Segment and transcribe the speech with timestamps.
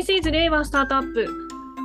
[0.00, 1.26] This is 令和スタートアップ。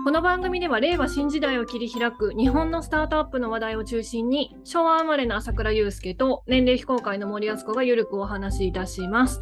[0.05, 9.41] この番組では令和新時代を切り開く日本のスタートアップの話題を中心に昭和生まれの朝倉祐介と年齢非公開の森敦子がゆるくお話しいたします。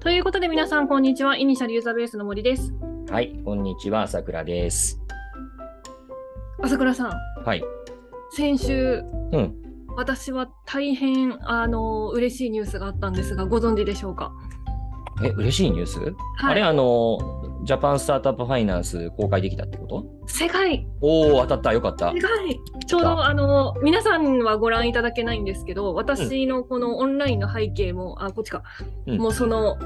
[0.00, 1.38] ということで皆さんこんにちは。
[1.38, 2.74] イニシャルユーザーベースの森です。
[3.08, 5.00] はい、こんにちは、朝倉です。
[6.60, 7.12] 朝倉さん、
[7.42, 7.64] はい。
[8.32, 9.02] 先週
[9.32, 9.54] うん。
[9.96, 14.30] 私は大変あの嬉しいニュースがあったんですがご存知でしょうか？
[15.22, 17.18] え、嬉しいニュース、はいあれ、あの、
[17.62, 20.04] ジャパンスタートアップファイナンス公開できたってこと？
[20.26, 20.86] 世界。
[21.00, 22.12] おお、当たった、よかった。
[22.12, 22.20] 世。
[22.20, 22.60] 界。
[22.86, 28.62] ちょうどあの皆さんはご覧いただけないんですけど私のこのオンラインの背景も、あこっちか、
[29.06, 29.18] うん。
[29.18, 29.76] もうその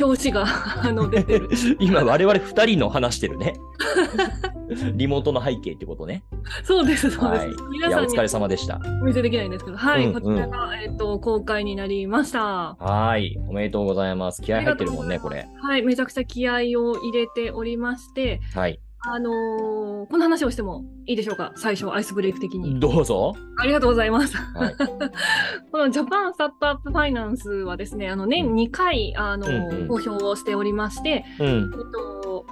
[0.00, 0.46] 表紙が
[0.82, 3.54] あの出てる今、我々二人の話してるね。
[4.94, 6.24] リモートの背景ってことね。
[6.64, 7.50] そうですそうです、はい。
[7.50, 8.80] い皆さや、お疲れ様でした。
[9.00, 13.38] お見せできないんですけどはい、うんこちらが、えっと公開になりましたはい。
[13.48, 14.42] おめでとうございます。
[14.42, 15.46] 気合入ってるもんね、これ。
[15.60, 18.80] はいめちゃくちゃ気合を入れておりましてはい。
[19.08, 21.52] あのーこの話をしてもいいでしょうか？
[21.56, 22.78] 最初アイスブレイク的に。
[22.78, 23.34] どうぞ。
[23.58, 24.36] ありがとうございます。
[24.36, 24.74] はい。
[25.72, 29.88] このジャパンスタートアップファイナンスはですね、あの年2回あの、うんうん。
[29.88, 31.46] 公表をしておりまして、うん。
[31.46, 32.46] えっと、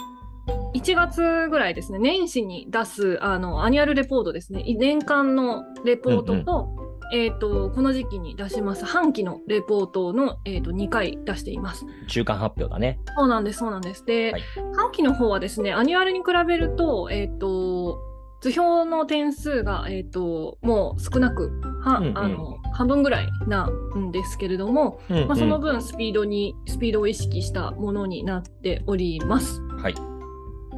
[0.75, 6.69] 1月ぐらいですね、年始に出すあのアニュアルレポートですね、年間のレポートと、
[7.13, 11.85] えっとこの時期に出します半期のレポートの、えっと2回出しています。
[12.09, 12.99] 中間発表だね。
[13.17, 14.05] そうなんです、そうなんです。
[14.05, 14.43] で、はい
[14.77, 17.99] 半期の方はですね、アニュアルに比べると、えっ、と、
[18.41, 29.61] 図表の点数が、えっ、と、もう少なく、はうんうんあの半分ぐらいなんですけれども、うん、うんまあ、その分スピードに、スピードを意識したものになっております。
[29.79, 30.14] はい。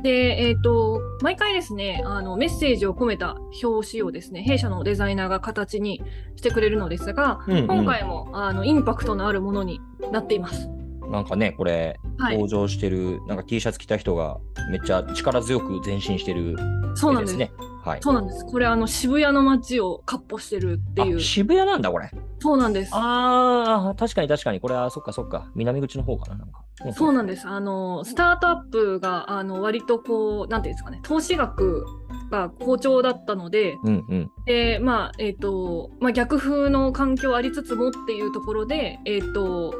[0.06, 6.00] で、えっ、と、毎回ですね、あの、メッセージを込めた表紙をですね、弊社のデザイナーが形に
[6.36, 9.80] してくれるのですが、うんうん今回も、あの、インパクトのあるものに
[10.12, 10.68] なっています。
[11.10, 14.38] なんかね、これ、はい登場してる、なんか T シャツ着た人が
[14.70, 16.56] めっちゃ力強く前進してる
[16.94, 17.50] そうなんですね。
[17.86, 18.00] はい。
[18.02, 18.44] そうなんです。
[18.44, 21.20] これあの渋谷の街をかっ歩してるっていうあ。
[21.20, 22.10] 渋谷なんだ、これ。
[22.40, 22.90] そうなんです。
[22.92, 24.60] ああ、確かに確かに。
[24.60, 25.50] これは、そっかそっか。
[25.54, 26.64] 南口の方かな、なんか。
[26.92, 27.46] そうなんです。
[27.46, 31.86] あのスタートアップがあの割とこうなんていうんですかね、投資額
[32.30, 34.30] が好調だったので、うんうん。
[34.44, 39.74] でまあえっ、とまあ逆風の環境ありつつもっていうところでえっ、と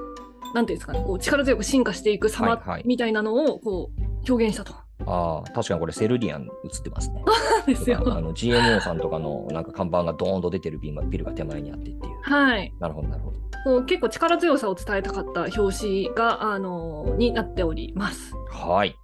[0.54, 4.85] なんていうんですかね、こう力強く進化していく様みたいなのをこう表現したと。
[5.04, 7.22] ああ、確かにこれセルリアン映ってますね。
[7.66, 12.14] ですよあの GMO さんとかのなんか看板がドーンと出てるビルが手前にあってっていう。
[12.22, 12.72] はい。
[12.80, 13.36] なるほど、なるほど。
[13.64, 18.32] こう結構力強さを伝えたかった表紙があのになっております。
[18.50, 18.96] はい。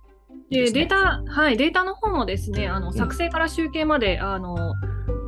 [0.50, 4.75] でデータ、はい、データの方もですね、あのん作成から集計まで、あの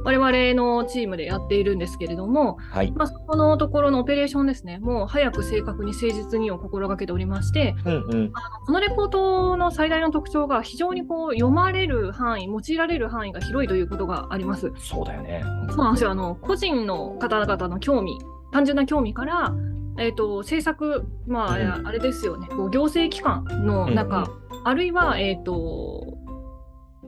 [0.04, 2.92] 我々のチームでやっているんですけれども、はい。
[2.92, 8.32] まあ、そこのところのオペレーションですね、もう早く正確に誠実にを心がけておりまして、うんうん。
[8.66, 14.70] このレポートの最大の特徴が非常にこう読まれる範囲、用いられる範囲が広いということがあります。
[14.76, 15.42] そうだよね。
[15.70, 18.18] そうなんですよあの個人の方々の興味、
[18.52, 19.54] 単純な興味から、
[19.96, 26.13] えー、と政策、まあ、うんあれですよね、こう行政機関の中、うんあるいは、えー、と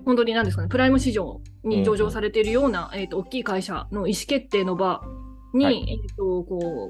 [0.06, 5.02] 本当に何ですかね、プライム市場に上場されているような、えー、と大きい会社の意思決定の場
[5.52, 6.88] に、はいえー、とこうこ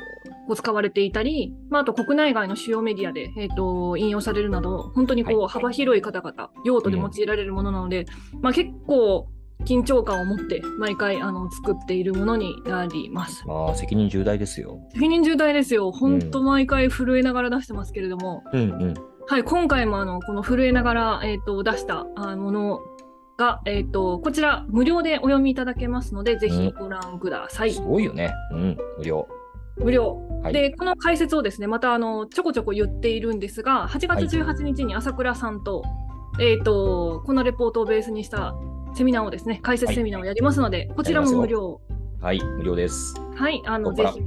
[0.51, 8.05] う使われていたり、まあ、あと国内外の主要メディアで、えー、と引用されるなど、本当にこう、はい幅広い方々、用途で用いられるものなので、
[8.43, 9.29] まあ、結構、
[9.65, 13.43] 緊張感を持って毎回あの作っているものになります。
[13.47, 14.81] まあ、責任重大ですよ。
[14.93, 15.93] 責任重大ですよ。
[15.93, 18.95] 本当毎回震えながら出してますけれども、うんうん。
[19.29, 22.81] はい、今回もあのこの震えながら、えー、と出したあもの
[23.37, 27.73] が、えー、とこちら無料でお読みいただけますので、ぜひご覧ください。
[27.73, 28.33] すごいよね。
[28.53, 28.79] うん。
[28.99, 29.29] 無料。
[29.77, 30.23] 無料。
[30.43, 30.53] はい。
[30.53, 35.83] で、この解説をですね、またあのちょこちょこ言っているんですが、8月18日に朝倉さんと、
[36.41, 38.55] えー、とこのレポートをベースにした
[38.95, 41.81] セミナーをですね、解説セミナーをやりますので、こちらも無料。
[42.21, 42.43] はい。
[42.43, 43.15] 無料です。
[43.35, 44.21] はい、あのぜひ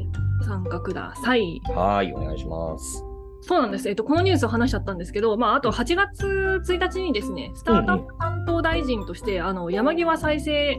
[0.45, 1.59] 参加ください。
[1.75, 2.13] はい。
[2.13, 3.08] お願いします。
[3.41, 3.87] そうなんです。
[3.89, 10.77] えっと、このニュースを話しちゃったんですけど、まあ、あと8月1日にですね、スタートアップ担当大臣として、あの山際再生、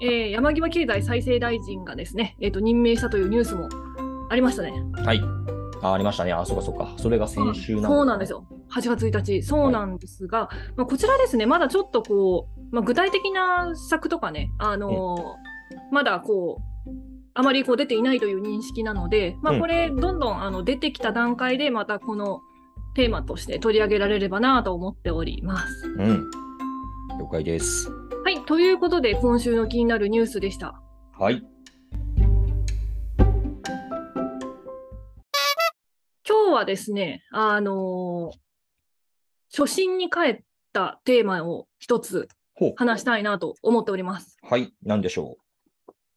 [0.00, 3.68] えー山際経済再生大臣がですね、えっと、任命したというニュースも
[4.30, 4.72] ありましたね。
[5.04, 5.20] はい。
[5.82, 6.32] あ、ありましたね。
[6.32, 6.94] あ、そうかそうか。
[6.96, 8.32] それが先週なそうなんです。
[8.32, 8.44] よ。
[8.70, 15.48] 8月1日、そうなんですが、まあ、こちらですね、まだちょっとこう、まあ、具体的な策とかね、あのー
[15.90, 16.62] まだこう、
[17.38, 22.40] あまりこう出ていないという認識なので、まあ、うんこれ、どんどんあの出てきた段階で、またこの
[22.96, 25.86] テーマとして取り上げられればなと思っております。
[25.86, 26.28] うん。
[27.20, 27.92] 了解です。
[28.24, 30.82] はい、ということで、今週の気になるニュースでした。
[31.16, 31.44] はい。
[36.26, 38.38] 今日はですね、あのー
[39.56, 40.40] 初心に帰っ
[40.72, 42.28] たテーマを一つ。
[42.76, 44.36] 話したいなと思っております。
[44.42, 44.74] はい。
[44.82, 45.36] なんでしょ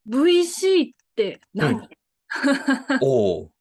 [0.09, 1.89] VC って何、う。
[3.01, 3.51] おお。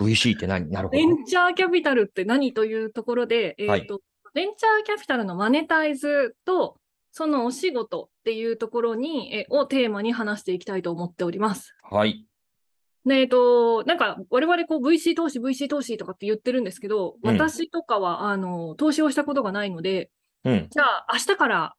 [0.00, 0.70] VC って何？
[0.70, 1.04] なるほどベ。
[1.04, 4.00] ンチャーキャピタルって何というところで、えーはいと
[4.34, 6.76] ベンチャーキャピタルのマネタイズと
[7.12, 11.76] そのお仕事っていうところに、えをテーマに話していきたいと思っております。
[11.88, 12.26] はい。
[13.06, 20.10] で、えっと、なんか我々こう VC 投資、VC 投資とかって言ってるんですけど、うん私とかはあの投資をしたことがないので、
[20.44, 20.66] うん。
[20.68, 21.74] じゃあ明日から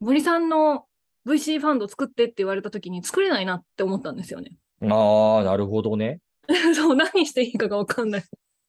[0.00, 0.86] 森さんの
[1.26, 4.52] VC ファンド作ってって言われた時に作れないなって思ったんですよね。
[4.82, 6.20] ああ、なるほどね。
[6.74, 8.24] そう、何していいかがわかんない。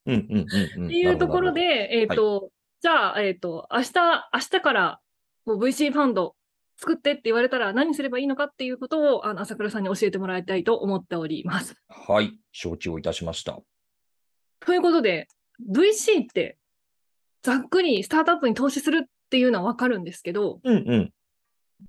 [0.06, 0.38] うんうん
[0.78, 0.86] うんうん。
[0.88, 2.52] っていうところで、えっ、と、
[2.82, 3.94] じゃあ、えっ、と、明日、
[4.34, 5.00] 明日から
[5.46, 6.36] こう VC ファンド
[6.78, 11.76] 作ってって言われたら何すればいいのかっていうことを、あの、朝倉さんに教えてもらいたいと思っております。
[11.88, 12.38] はい。
[12.52, 13.60] 承知をいたしました。
[14.60, 15.28] ということで、
[15.70, 16.58] VC って、
[17.42, 21.14] ざっくりスタートアップに投資するっていうのはわかるんですけど、うんうん。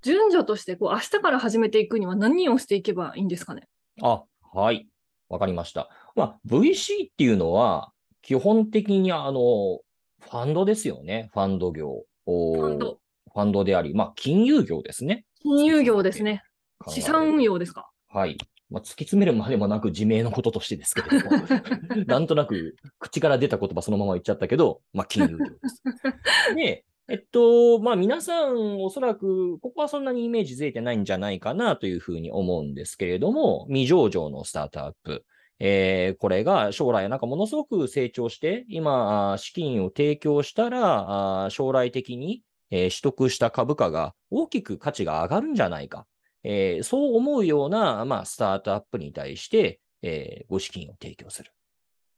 [0.03, 3.69] 順序として、こう、明日から始めていくには何をしていけばいいんですかね？
[4.03, 4.89] あ、はい。
[5.29, 5.89] わかりました。
[6.15, 7.93] まあ、VC っていうのは、
[8.23, 9.81] 基本的にあの、
[10.21, 11.31] ファンドですよね。
[11.35, 12.05] ファンド業。
[12.27, 12.99] ファンド。
[13.33, 15.25] ファンドであり、まあ、金融業ですね。
[15.43, 16.43] 金融業ですね。
[16.89, 17.91] 資産運用ですか？
[18.09, 18.37] はい。
[18.71, 21.37] まあ、突き詰めるまでもなく自明のこととしてですけれども、
[22.07, 25.83] なんとなく口から出た言葉そのまま言っちゃったけど、まあ、金融業です。
[26.57, 35.25] で、えっと、まあ、皆さんおそらく、ここはそんなにイメージずれてないんじゃないかなというふうに思うんですけれども、未上場のスタートアップ。
[35.61, 46.07] えーこれが将来なんかものすごく成長して、今、資金を提供したら、将来的に、えー取得した株価が大きく価値が上がるんじゃないか。
[46.43, 51.53] えーそう思うような、まあ、スタートアップに対して、えーご資金を提供する。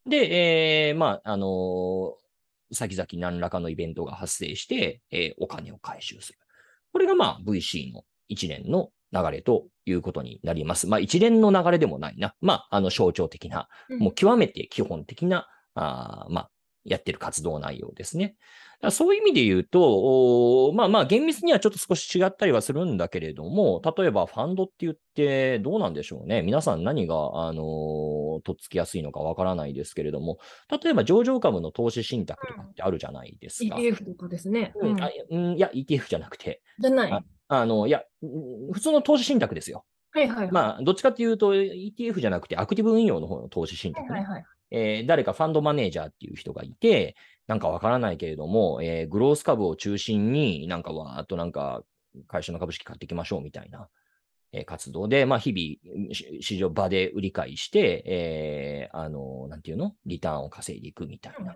[0.05, 2.26] で、えーまあ、あのー
[2.71, 6.39] 先々何らかのイベントが発生して、えーお金を回収する。
[6.91, 10.87] これが、まあ、VC の一連の流れということになります。
[10.87, 12.35] まあ、一連の流れでもないな。
[12.41, 13.67] まあ、あの、象徴的な、
[13.99, 16.51] もう極めて基本的な、あーまあ、
[16.87, 18.35] やってる活動内容ですね。
[18.91, 26.41] そういう意味で言うと、まあまあ厳密にはちょっと少し違ったりはするんだけれども、例えばファンドって言ってどうなんでしょうね。
[26.43, 30.37] 皆さん何が、あのーとっつきやすいのかわからないですけれども、
[30.81, 33.75] 例えば上場株の投資信託とかってあるじゃないですか。
[33.75, 34.73] ETF とかですね。
[34.75, 37.11] うんあうんいや、ETF じゃなくて、じゃない。
[37.11, 39.85] ああの、いや、うん普通の投資信託ですよ。
[40.11, 40.51] はいはいはい。
[40.51, 44.21] まあ、どっちかっていうと ETF じゃなくてアクティブ運用の方の投資信託ね。
[44.21, 44.43] はい。
[44.71, 47.15] えー誰かファンドマネージャーっていう人がいて、
[47.47, 51.83] なんかわからないけれども、えーグロース株を中心になんかわーっとなんか
[52.27, 53.87] 会社の株式買っていきましょうみたいな、
[54.51, 59.93] えー活動で、まあ日々し市場場で売り買いして、えーあの、なんていうの？
[60.05, 61.55] リターンを稼いでいくみたいな。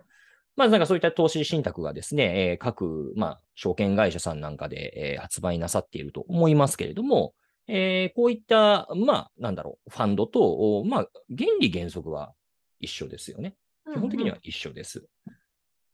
[0.54, 7.34] まあなんかそういった投資信託がですね、えー各、まあ証券会社さんなんかで、えー発売なさっていると思いますけれども、
[7.68, 12.32] えーこういった、まあなんだろう、ファンドと、おまあ原理原則は
[12.82, 13.54] 一緒ですよね。
[13.90, 15.08] 基本的には一緒です。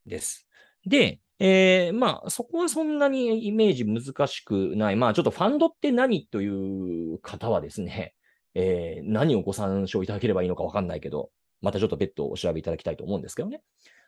[0.05, 0.47] です。
[0.85, 4.97] で、えーまあ、そこはそんなにイメージ難しくない。
[4.97, 8.13] まあ、ちょっとファンドって何という方はですね、
[8.55, 11.31] えー何をご参照いただければいいのかわかんないけど、
[11.61, 13.61] またちょっと別途お調べいただきたいと思うんですけどね。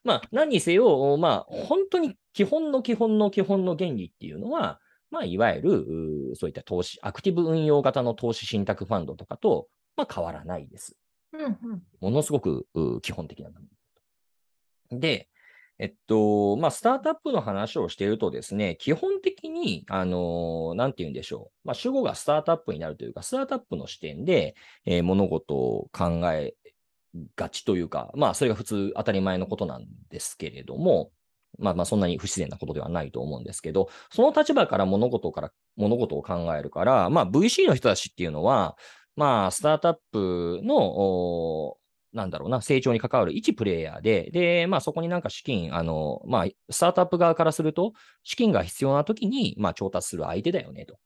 [0.04, 4.80] まあ、何にせよ、まあ、本当に基本の基本の基本の原理っていうのは、
[5.12, 10.98] まあ、いわゆる、そういった投資、アクティブ運用型の投資信託ファンドとかと、まあ、変わらないです。
[12.00, 12.68] ものすごく
[13.02, 13.50] 基本的な。
[14.92, 15.30] で、
[15.80, 21.68] えっと、まあ、スタートアップの話をしているとですね、基本的に、あの、なんて言うんでしょう。
[21.68, 26.54] まあ、主語がスタートアップになるというか、スタートアップの視点で、えー物事を考え
[27.36, 31.12] がちというか、まあ、それが普通当たり前のことなんですけれども、
[31.60, 38.78] まあまあそんなに不自然なことではないと思うんですけど、その立場から物事から、物事を考えるから、まあ VC の人たちっていうのは、
[39.16, 41.78] まあスタートアップの、お
[42.14, 50.98] なんだろうな、成長に関わる一プレイヤーで、で、まあそこになんか資金、あの、まあスタートアップ側からすると、資金が必要な時に、まあ調達する相手だよね、と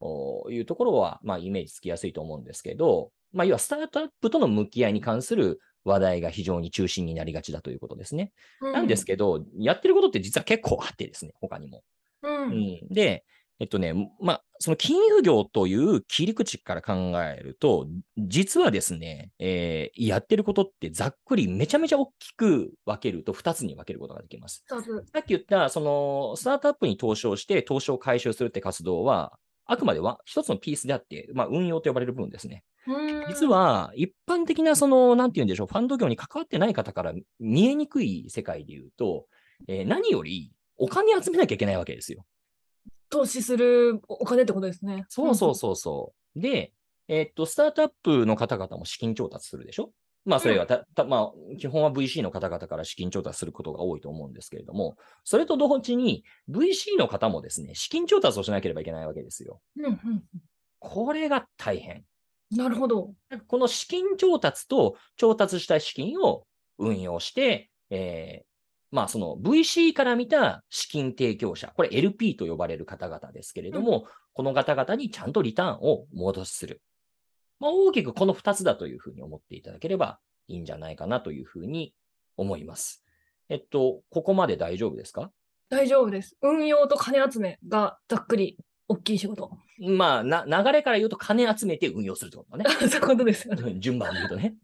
[0.00, 8.32] おいうところは、まあイメージつきやすいと思うんですけど、まあ要はスタートアップとの向き合いに関する話題が非常に中心になりがちだということですね。
[8.60, 11.82] なんですけど、やってることって実は結構あってですね、他にも。
[12.22, 12.32] うん。
[12.32, 12.44] う。
[12.44, 13.24] うんん、で、
[13.60, 24.64] えっとね、まあ、その金融業という切り口から考えると、実はですね、えーやってることってざっくりめちゃめちゃ大きく分けると2つに分けることができます。
[25.12, 32.64] さっき言った、その、スタートアップに投資をして、投資を回収するって活動は、あくまでは一つのピースであって、まあ、運用と呼ばれる部分ですね。
[33.28, 39.26] 実は、一般的な、その、なんて言うんでしょう、ファンド業に関わってない方から見えにくい世界で言うと、
[39.68, 42.24] えー何よりお金集めなきゃいけないわけですよ。
[43.12, 45.04] 投資するお金ってことですね。
[45.08, 46.40] そうそうそうそう。
[46.40, 46.72] で、
[47.08, 49.92] えっと、スタートアップの方々も資金調達するでしょ？
[50.24, 59.60] まあ、それがた、たまあ、基本は VC の方々から資金調達することが多いと思うんですけれども、それと同時に VC の方もですね、資金調達をしなければいけないわけですよ。
[59.76, 60.24] うんうん
[60.78, 62.04] これが大変。
[62.52, 63.14] うんなるほど。
[63.46, 66.44] この資金調達と調達した資金を
[66.78, 68.51] 運用して、えー
[68.92, 76.80] まあその VC から見た資金提供者、これ LP と呼ばれる方々ですけれども、この方々にちゃんとリターンを戻しする。
[77.58, 81.94] まあ大きくこの2つだというふうに思っていただければいいんじゃないかなというふうに
[82.36, 83.02] 思います。
[83.48, 85.30] えっと、ここまで大丈夫ですか？
[85.70, 86.36] 大丈夫です。
[86.42, 88.58] 運用と金集めがざっくり
[88.88, 89.56] 大きい仕事。
[89.80, 92.70] まあな、流れから言うと金集めて運用するってことだね。
[92.90, 93.74] そういうことですよね。
[93.78, 94.54] 順番で言うとね。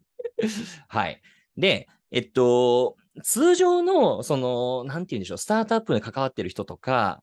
[0.87, 1.19] はい。
[1.57, 7.21] で、えっと、通常の、その、なんて言うんでしょう、スタートアップに関わってる人とか、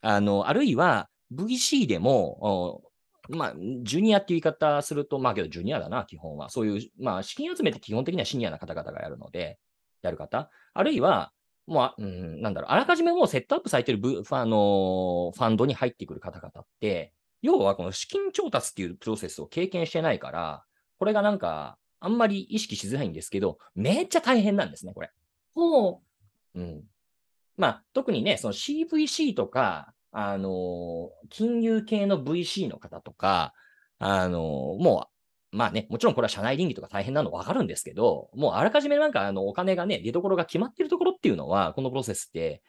[0.00, 2.82] あの、あるいは VC でも、
[3.30, 6.50] まあ、ジュニアっていう言い方すると、まあけどジュニアだな、基本は。
[6.50, 9.58] そういう、まあ、資金集めって基本的にはシニアな方々がやるので、
[10.02, 10.50] やる方。
[10.74, 11.32] あるいは、
[11.66, 20.64] まあ、うん、なんだろう、あらかじめもうセットアップされてるブあのファンドに入ってくる方々って、要はこの資金調達っていうプロセスを経験してないから、
[20.98, 25.10] これがなんか、あんまり意識しづらいんですけど、めっちゃ大変なんですね、これ。
[25.54, 26.02] ほ
[26.54, 26.82] うん。
[27.56, 33.54] まあ、特にね、その CVC とか、あのー金融系の VC の方とか、
[33.98, 34.40] あのー
[34.82, 35.08] も
[35.52, 42.62] う、まあね、もちろんこれは社内倫理とか大変なのわかるんですけど、もうあらかじめなんかあのお金がね、出所が決まってるところっていうのは、このプロセスって、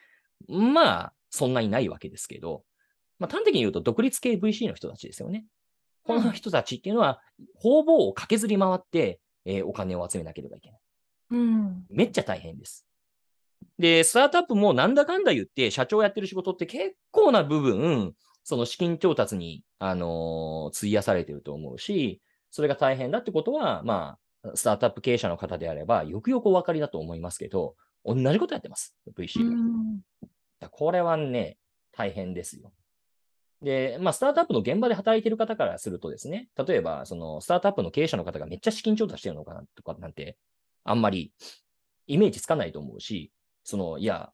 [0.48, 2.63] まあ、そんなにないわけですけど、
[3.20, 5.46] まあ端的に言うと独立系 VC の人たちですよね。
[6.06, 7.20] この人たちっていうのは、
[7.56, 10.79] 方々を駆けずり回って、えーお金を集めなければいけない。
[11.31, 11.35] う。
[11.35, 11.85] うん。
[11.89, 12.85] めっちゃ大変です。
[13.79, 22.21] で、スタートアップもなんだかんだ言って、社長やってる仕事って結構な部分、その資金調達に、あのー費やされてると思うし、
[22.51, 27.75] それが大変だってことは、まあ、スタートアップ経営者の方であれば、よくよくお分かりだと思いますけど、
[28.05, 28.95] 同じことやってます。
[29.17, 30.03] VC う
[30.61, 30.69] が。
[30.69, 31.57] これはね、
[31.91, 32.71] 大変ですよ。
[33.65, 40.38] で、まあ、スタートアップの現場で働いてる方からするとですね、例えば、その、スタートアップの経営者の方がめっちゃ資金調達してるのかなとかなんて、
[40.84, 41.34] あんまり
[42.05, 43.31] イメージつかないと思うし、
[43.63, 44.31] その、いや、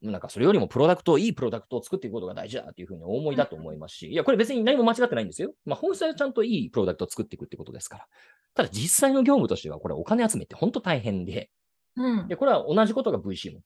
[0.00, 5.52] なんかそれよりもプロダクトを、いいプロダクトを作っていくことが大事だっていうふうにお思いだと思いますし、いや、これ別に何も間違ってないんですよ。
[5.66, 8.06] まあ、本質はちゃんといいプロダクトを作っていくってことですから。
[8.54, 11.50] ただ実際の業務としては、これお金集めって本当大変で、
[11.96, 12.36] うんで、。
[12.36, 13.60] これは同じことが VC も。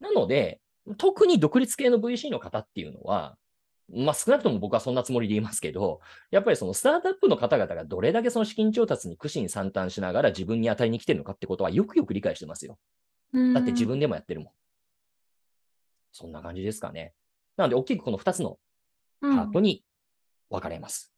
[0.00, 0.60] なので、
[0.98, 3.38] 特に独立系の VC の方っていうのは、
[3.94, 12.78] まあ少なくとも僕はそんなつもりで言いますけど、やっぱりそのスタートアップの方々がどれだけその資金調達に苦心惨憺しながら自分に当たりに来てるのかってことはよくよく理解してますよ。
[13.54, 14.50] だって自分でもやってるもん。
[16.12, 17.12] そんな感じですかね。
[17.56, 18.58] なので大きくこの2つの
[19.20, 19.82] うんパートに
[20.50, 21.12] 分かれます。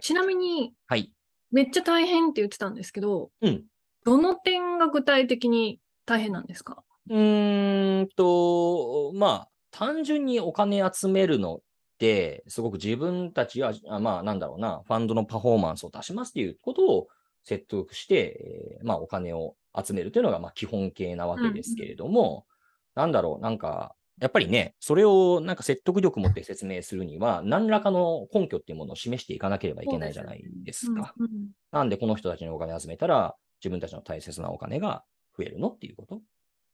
[0.00, 1.10] ちなみに、はい。
[1.50, 3.64] めっちゃ大変って言ってたんですけど、うん。
[4.04, 6.84] どの点が具体的に大変なんですか？
[7.08, 11.60] うーんと、まあ、単純にお金集めるのっ
[11.98, 17.08] て、すごく自分たちは、あまあ、なんだろうな、ファンドのパフォーマンスを出しますっていうことを
[17.44, 22.46] 説得して、えーまあ、お金を集めるというのが、まあ、基本形なわけですけれども、
[22.94, 31.12] なんだろう、なんか、やっぱりね、それをなんか説得力持って説明するには、何らかの根拠っていうものを示していかなければいけないじゃないですか。
[31.18, 31.28] うん
[31.70, 35.04] なんでこの人たちにお金集めたら、自分たちの大切なお金が
[35.36, 36.22] 増えるのっていうこと。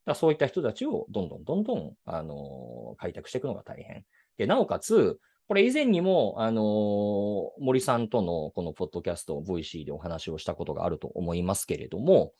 [0.05, 4.05] だそういった人たちをどんどんどんどん、あのー開拓していくのが大変。
[4.37, 12.33] で、なおかつ、これ以前にも、あのー森さんとのこのポッドキャスト、VC でお話をしたことがあると思いますけれども、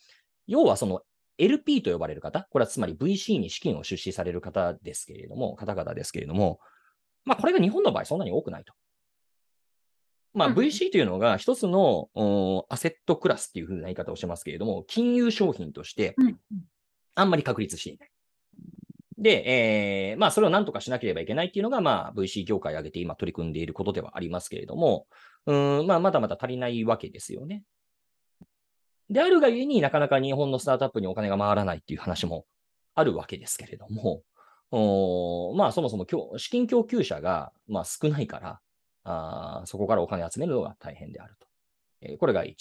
[0.48, 1.02] 要はその
[1.38, 6.60] LP と呼ばれる方、これはつまり VC に資金を出資される方ですけれども、方々ですけれども、
[7.26, 8.74] まあこれが日本の場合そんなに多くないと。
[10.34, 16.38] まあうん VC というのが一つのうんアセットクラスっていう風な言い方をしますけれども、金融商品としてうん
[17.16, 18.10] あんまり確立していない。
[19.18, 25.08] で、えーまあそれを何とかしなければいけないっていうのが、まあ VC 業界を挙げて今取り組んでいることではありますけれども、
[25.46, 25.54] う
[25.84, 27.64] ん、まあまだまだ足りないわけですよね。
[29.10, 32.46] であるがゆえになかなか日本のスタートアップにお金が回らないっていう話も
[32.96, 34.24] あるわけですけれども、
[34.72, 36.06] おまあそもそも
[36.38, 38.60] 資金供給者がまあ少ないから、
[39.04, 41.48] あそこからお金集めるのが大変であると。
[42.02, 42.56] えーこれが1。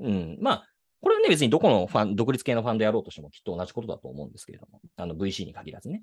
[0.00, 0.38] うん。
[0.40, 0.69] まあ、
[1.00, 6.02] これはね、別にどこのファン、独立系のファンドやろうとしてもきっと同じことだと思うんですけれども、あの VC に限らずね。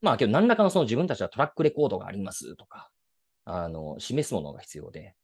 [0.00, 2.90] まあ、けど何らかのその自分たちはトラックレコードがありますとか、
[3.44, 5.14] あの、示すものが必要で、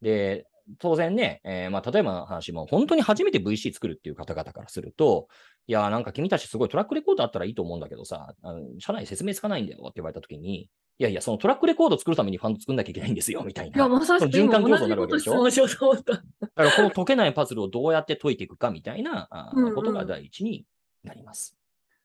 [0.00, 0.46] で、
[0.78, 5.28] 当然ね、えーまあ、例えばの話も、本当に初めて VC 作るっていう方々からすると、
[5.66, 13.76] いや、なんか君たちすごいトラックレコードあったらいいと思うんだけどさ、あの社内説明つかないんだよって言われたときに、いやいや、そのトラックレコード作るためにファンド作んなきゃいけないんですよ、みたいな。
[13.76, 16.14] いや、まさしく循環構造今同じになるわけでしょし。
[16.40, 19.28] だからこの解けないパズルをどうやって解いていくかみたいな
[19.74, 20.64] ことが第一に
[21.04, 21.56] なります。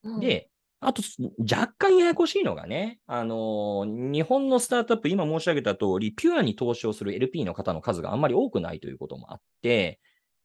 [0.04, 0.50] うん、で、
[0.80, 1.02] あと、
[1.40, 10.00] 若干ややこしいのがね、あのー日本のスタートアップ、今申し上げた通り、ピュアに投資をする LP の方の数があんまり多くないということもあって、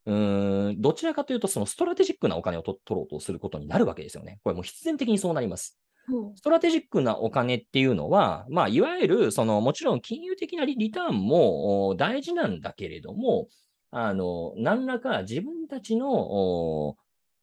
[0.06, 4.40] うーん、どちらかというと、そのストラテジックなお金をと取ろうとすることになるわけですよね。
[4.42, 5.78] これもう必然的にそうなります。
[6.08, 13.48] うんストラテジックなお金っていうのは、まあ、いわゆる、その、もちろん金融的なリリターンもお大事なんだけれども、
[13.92, 16.96] あの、何らか自分たちの、お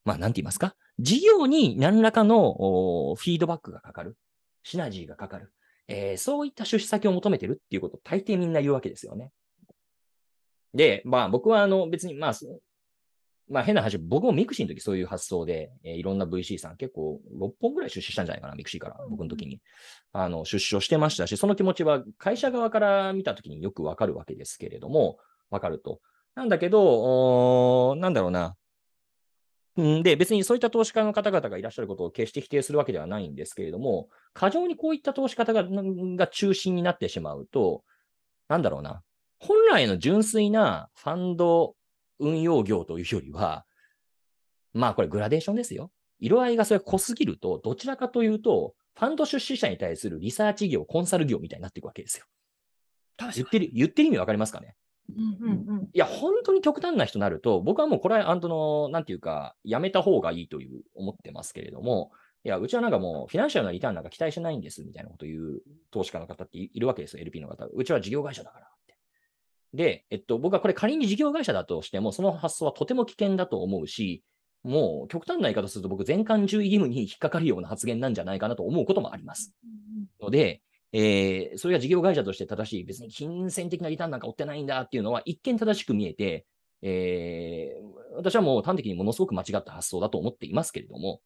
[0.03, 4.17] まあ、なんて言いますか、事業に何らかのおフィードバックがかかる、
[4.63, 5.53] シナジーがかかる、
[5.87, 9.31] えーそういった出資先を求めてるっていうことを大抵みんな言うわけですよね。
[10.73, 12.45] で、まあ、僕は、あの、別に、まあ、す
[13.49, 19.61] まあ変な話、僕もミクシーの時そういう発想で、えーいろんな VC さん結構6本ぐらい出資したんじゃないかな、ミクシーから、僕の時に。
[20.11, 25.17] あの、出資をしてましたし、その気持ちは会社側から見た時によくわかるわけですけれども、
[25.49, 26.01] わかると。
[26.35, 28.55] なんだけど、なんだろうな。
[29.79, 37.83] んで、別にそういった投資家の方々がいらっしゃることを決して否定するわけではないんですけれども、過剰にこういった投資家がが中心になってしまうと、
[38.47, 39.03] なんだろうな。
[39.39, 41.75] 本来の純粋なファンド
[42.19, 43.65] 運用業というよりは、
[44.73, 45.91] まあこれグラデーションですよ。
[46.19, 52.25] 色合いがそれ濃すぎると、どちらかというと、ファンド出資者に対するリサーチ業、コンサル業みたいになっていくわけですよ。
[53.35, 54.75] 言ってる、言ってる意味わかりますかね？
[55.17, 62.11] うんうんうんいや、本当に極端な人になると、僕はもうこれは、あの、なんていうか、やめた方がいいという思ってますけれども、
[62.43, 65.61] いや、うちはなんかもう、フィナンシャルなリターンなんか期待してないんです、みたいなことを言う
[65.91, 67.65] 投資家の方っていいるわけですよ、LP の方。
[67.65, 68.97] うちは事業会社だからって。
[69.73, 74.23] で、えっと、僕はこれ仮に事業会社だとしても、その発想はとても危険だと思うし、
[74.63, 79.53] もう極端な言い方すると僕、全館注意義務に引っかかるような発言なんじゃないかなと思うこともあります。
[80.21, 86.45] ので、えーそれが事業会社として正しい、別に金銭的なリターンなんか追ってないんだっていうのは一見正しく見えて、
[86.81, 91.21] えー私はもう端的にものすごく間違った発想だと思っていますけれども、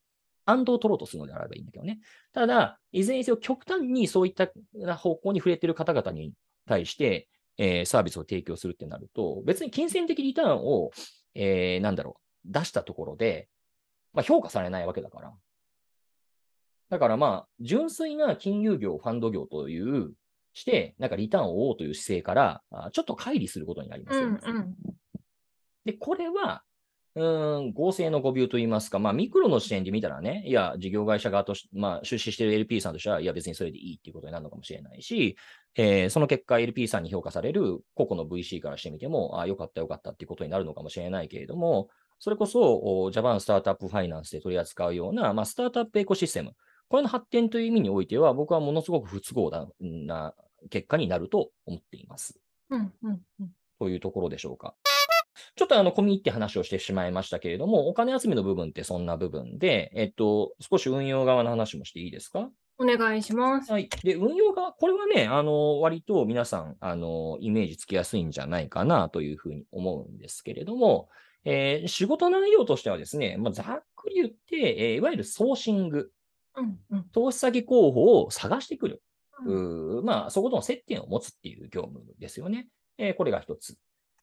[0.46, 2.02] 安藤を取ろうとするのであればいいんだけどね。
[2.34, 4.50] ただ、いずれにせよ極端にそういった
[4.96, 6.34] 方向に触れている方々に
[6.68, 10.92] 対して、えーサービスを提供するってなると、別に金銭的リターンを、
[11.36, 13.48] えーなんだろう、出したところで、
[14.14, 15.34] まあ、評価されないわけだから。
[16.94, 20.14] だからまあ、純粋な金融業、ファンド業という、
[20.54, 24.40] して、なんかリターンを追おうという姿勢から、あちょっと乖離することになりますよね。
[24.46, 24.76] うんうん
[25.86, 26.64] で、これは、
[27.16, 35.36] うーん、合成の誤謬といいますか、まあ、ミクロの視点で見たらね、いや、事業会社側とし、まあ、出資している LP さんとしては、いや、別にそれでいいっていうことになるのかもしれないし、
[35.76, 46.54] えーその結果、LP さんに評価される個々の VC からしてみても、あよかったよかったっていうことになるのかもしれないけれども、それこそ、おジャパンスタートアップファイナンスで取り扱うような、まあ、スタートアップエコシステム、
[46.94, 50.36] これの発展という意味においては、僕はものすごく不都合なな
[50.70, 52.40] 結果になると思っています。
[52.70, 54.76] うんうんうんというところでしょうか。
[55.56, 62.52] ちょっとあの、込み入って話をしてしまいましたけれども、お金集めの部分ってそんな部分で、えっと、少し運用側の話もしていいですか？
[62.78, 63.72] お願いします。
[63.72, 63.90] はい。
[64.04, 71.10] で、運用側、これはね、あの、割と皆さん、あの、イメージつきやすいんじゃないかなというふうに思うんですけれども、
[71.44, 76.12] えー仕事内容としてはですね、まあ、ざっくり言って、えーいわゆるソーシング、
[77.14, 79.02] 投資先候補を探してくる。
[80.04, 82.68] まあ、そことの接点を持つっていう業務ですよね。
[82.98, 83.76] えーこれが一つ。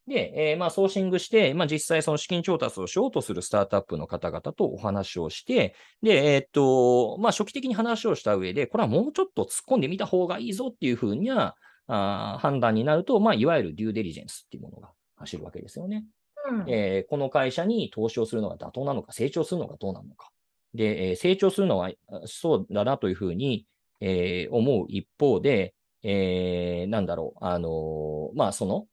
[0.06, 11.54] で、えーまあ、ソーシングして、まあ、実際その資金調達をしようとするスタートアップの方々とお話をして、で、えーっと、まあ、初期的に話をした上で、これはもうちょっと突っ込んでみた方がいいぞっていうふうな
[11.86, 16.04] あー判断になると、まあ、いわゆるデューデリジェンスっていうものが走るわけですよね。
[16.50, 20.30] うんえーこの会社に投資をするのが妥当なのか、成長するのがどうなのか。
[20.74, 23.66] で、えー成長するのはあそうだなというふうに、
[24.00, 28.86] えー思う一方で、えーなんだろう、あのーまあ、その、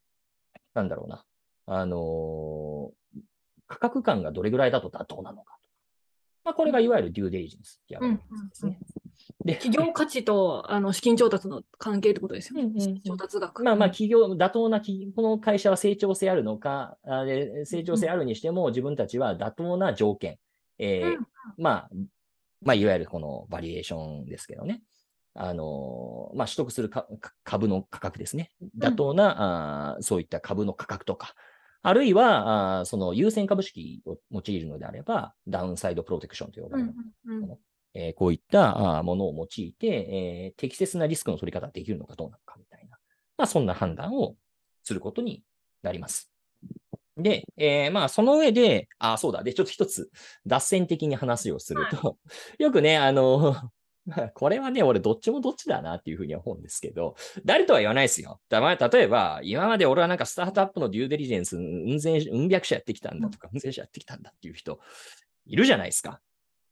[0.74, 1.24] なんだろうな、
[1.68, 3.20] あのー
[3.70, 5.68] 価格感がどれぐらいだと妥当なのかと。
[6.46, 8.80] まあ、これがいわゆるデューデリジェンスってやるやつですね。
[9.44, 12.64] で、企業価値とあの資金調達の関係ってことですよね。
[12.64, 13.64] うんうんうん調達額。
[13.66, 20.38] まあまあ、企業、妥当な企業、この会社は成長性あるのか、あで成長性あるにしても、自分たちは妥当な条件、
[20.80, 21.90] えーうんまあ、
[22.62, 24.82] まあ、いわゆるこのバリエーションですけどね。
[25.40, 26.90] あのーまあ、取得する
[27.44, 28.52] 株の価格ですね。
[28.78, 31.36] 妥当な、あーそういった株の価格とか、
[31.84, 37.58] あるいは、あーその優先株式を用いるのであれば、ダウンサイドプロテクションと呼ばうんれる、うんうん
[37.94, 42.98] えーこういったあーものを用いて、えー適切なリスクの取り方ができるのかどうなのかみたいな、
[43.38, 44.36] まあ、そんな判断を
[44.84, 45.44] することに
[45.84, 46.32] なります。
[47.18, 49.44] で、えーまあ、その上で、あ、そうだ。
[49.44, 50.12] で、ちょっと一つ、
[50.46, 52.18] 脱線的に話をすると、
[52.60, 53.56] よくね、あの、
[54.36, 58.40] これはね、俺どっちもどっちだなっていうふうには思うんですけど、誰とは言わないですよ。
[58.50, 64.80] だまあ例えば、今まで俺はなんかスタートアップのデューデリジェンス、うん千、うん百社やってきたんだとか、うん千社やってきたんだっていう人、
[65.46, 66.22] いるじゃないですか。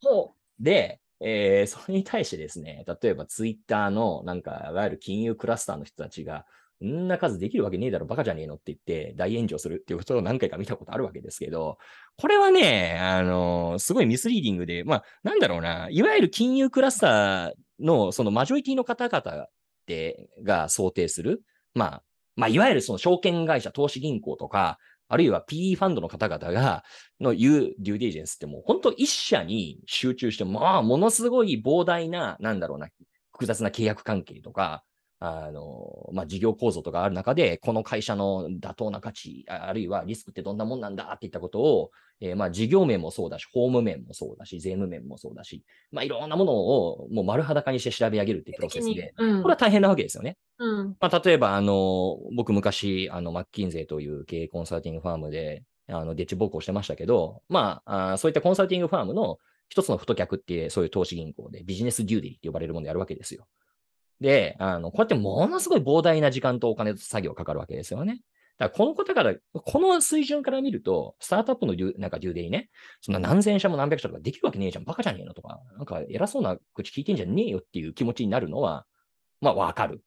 [0.02, 6.46] ほで、えーそれに対してですね、例えばツイッターのなんか、いわゆる金融クラスターの人たちが、
[6.84, 11.78] んな数できるわけねえだろ、バカじゃねえのって言って大炎上するっていうことを何回か見たことあるわけですけど、
[12.18, 19.48] これはね、あのすごいミスリーディングで、まあ、なんだろうな、いわゆる金融クラスターのそのマジョリティの方々っ
[19.86, 21.42] てが想定する、
[21.74, 22.04] まあ、
[22.36, 26.84] まあ、いわゆるその証券会社、投資銀行とか、あるいは PE ファンドの方々が、
[27.22, 32.90] の言うデューディジェンスってもう本当一社に集中して、まあ、ものすごい膨大な、なんだろうな、
[33.32, 34.84] 複雑な契約関係とか、
[35.20, 50.38] あの、まあ、事業構造とかある中で、この会社の妥当な価値、ああるいはリスクってどんなもんなんだっていったことを、えーまあ、事業面もそうだし、法務面もそうだし、税務面もそうだし、まあ、いろんなものをもう丸裸にして調べ上げるっていうプロセスで、うんこれは大変なわけですよね。
[50.58, 50.96] うん。
[51.00, 59.38] まあ、例えば、あの、僕昔、あの、マッキンゼーという経営コンサルティングファームで、あの、デッチ奉公してましたけど、まああーそういったコンサルティングファームの
[59.70, 63.48] 一つの太客って、そういう投資銀行でビジネスデューデリって呼ばれるものをやるわけですよ。
[64.22, 68.22] で、あの、こうやってものすごい膨大な時間とお金と作業がかかるわけですよね。
[68.58, 72.70] だからこのことから、この水準から見ると、スタートアップのなんかデューデリね、
[73.02, 78.86] そんな何千社も何百社とかできるわけねえじゃん、バカじゃねえのとか、なんか偉そうな口聞いてんじゃねえよっていう気持ちになるのは、
[79.42, 80.04] まあわかる。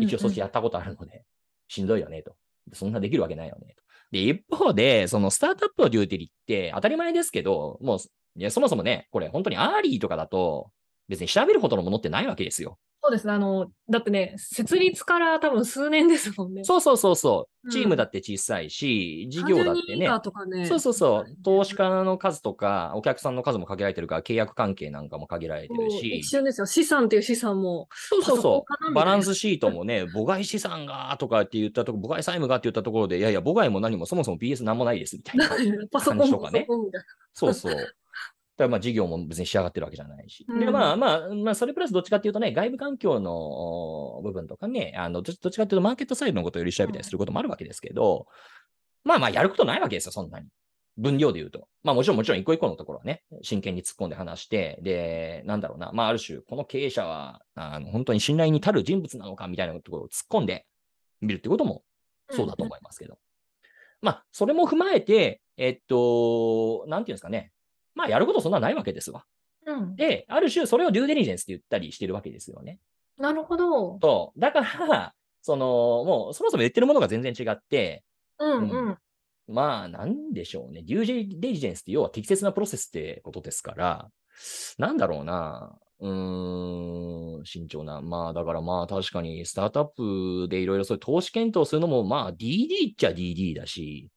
[0.00, 1.24] 一応そっちやったことあるので、
[1.68, 2.34] しんどいよねと。
[2.72, 3.82] そんなできるわけないよねと。
[4.10, 7.98] で、一方で、そのスタートアップのデューデリって当たり前ですけど、もう、
[8.36, 10.70] いやそもそもね、これ本当にアーリーとかだと、
[11.10, 12.78] 別に調べるほどのものってないわけですよ。
[13.02, 13.32] そうですね。
[13.32, 16.64] あの、だってね、設立から多分数年ですもんね。
[16.64, 17.68] そうそうそうそうう。
[17.68, 20.60] んチームだって小さいし、事業だって30人以ね。
[20.60, 20.66] ね。
[20.66, 21.42] そうそうそう。
[21.42, 26.28] 投資家の数とか、お客さんの数も限られてるから、契約関係なんかも限られてるし一。
[26.28, 26.66] 瞬ですよ。
[26.66, 27.88] 資産っていう資産も。
[27.92, 28.92] そうそうそう。
[28.92, 35.48] バランスシートもね、母外資産がとかって言ったとこ、母外債務がって言ったところで、いやいや、母外も何もそもそも BS なんもないですみたいな。
[35.48, 35.72] 感じ
[36.30, 36.66] とかね
[37.32, 37.94] そうそう。
[38.60, 40.44] だからまあ事業も別に仕上がってるわけじゃないし。
[40.46, 48.26] で、うんまあまあ、まあ、それプラスどっちかっていうとね、外部環境のお部分とかね、あのどどっちかっていうとマーケットサイドのことをより調べたりすることもあるわけですけど、
[49.02, 50.46] まあまあ、やることないわけですよ、そんなに。
[50.98, 51.68] 分量で言うと。
[51.82, 60.66] まあもちろんもちろん一個一個のところはね、真剣に突っ込んで話して、で、なんだろうな、まあある種、この経営者は、あの本当に信頼に足る人物なのかみたいなところを突っ込んで
[61.22, 61.82] みるってことも
[62.30, 63.16] そうだと思いますけど。
[64.02, 67.52] まあ、それも踏まえて、えっと、なんていうんですかね。
[67.94, 69.24] まあ、やることそんなないわけですわ。
[69.66, 69.74] な。
[69.74, 69.96] うん。
[69.96, 72.78] で、ある種、それをデューデリジェンスって言ったりしてるわけですよね。
[73.18, 73.98] なるほど。
[74.00, 74.40] そう。
[74.40, 75.66] だから、 その、
[76.04, 78.04] もう、そもそも言ってるものが全然違って、
[78.38, 78.98] うんうん。
[79.48, 80.82] まあ、なんでしょうね。
[80.82, 84.10] デューデリジェンスって要は適切なプロセスってことですから、
[84.78, 85.78] なんだろうな。
[85.98, 88.00] うーん、慎重な。
[88.00, 89.86] まあ、だからまあ、確かに、スタートアッ
[90.44, 94.08] プでいろいろそういう投資検討するのも、まあ、DD っちゃ DD だし、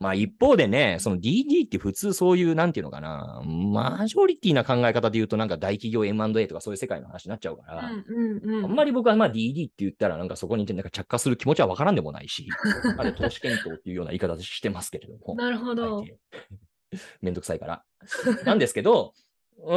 [0.00, 8.64] まあ、一方でね、その DD って普通そういう、なんていうのかな、マジョリティな考え方で言うと、なんか大企業 M&A とかそういう世界の話になっちゃうから、うんうんうん。
[8.64, 12.48] あんまり僕はまあ DD って言ったら、なんかそこになんか着火する気持ちはわからんでもないし、
[12.96, 15.34] あれ投資検討っていうような言い方してますけれども。
[15.34, 16.04] なるほど。
[17.20, 17.84] めんどくさいから。
[18.44, 19.14] なんですけど、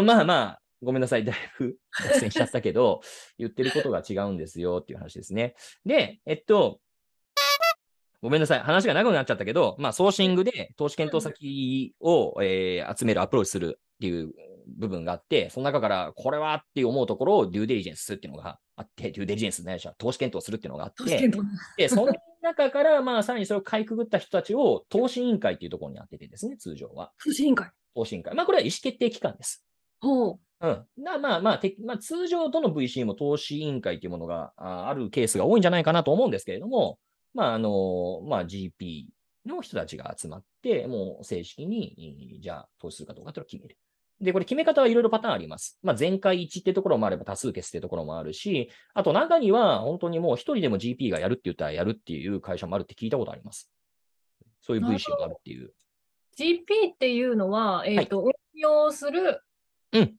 [0.04, 3.02] まあまあ、ごめんなさい、だいぶ脱線しちゃったけど、
[3.38, 5.56] 言ってることが違うんですよっていう話ですね。
[5.86, 6.80] で、えっと、
[8.22, 14.34] ごめんなさい、話が長くなっちゃったけど、まあ、ソーシングで投資検討先を、えー集める、アプローチするっていう
[14.68, 21.32] 部分があって、その中から、これはって思うところをデューデリジェンスっていうのがあって、デューデリジェンスないしは投資検討するっていうのがあって
[21.78, 27.12] で、その中から、まあ、さらにそれをかいくぐった人たちを投資委員会っていうところに当ててですね、通常は。
[27.24, 27.70] 投資委員会。
[27.96, 28.36] 投資委員会。
[28.36, 29.66] まあ、これは意思決定機関です。
[30.00, 30.40] ほう。
[30.62, 30.86] うん。
[30.98, 37.00] なまあまあ、てまあ、通常どの VC も投資委員会というものがああるケースが多いんじゃないかなと思うんですけれども、
[37.34, 39.06] まあ、あの、まあ、GP
[39.46, 43.78] の人たちが集まって、もう正式に、いじゃあ、投資するかどうかというのを決める。
[44.22, 45.80] で、これ決め方はいろいろパターンあります。
[45.82, 53.72] まあ、全会一致ってところもあれば多数決ってところもあるし、あと中には本当にもう一人でも GP がやるって言ったらやるっていう会社もあるって聞いたことあります。
[54.62, 55.74] そういう VC があるっていう。
[56.38, 59.41] GP っていうのは、えっと、運用する
[59.94, 60.15] うん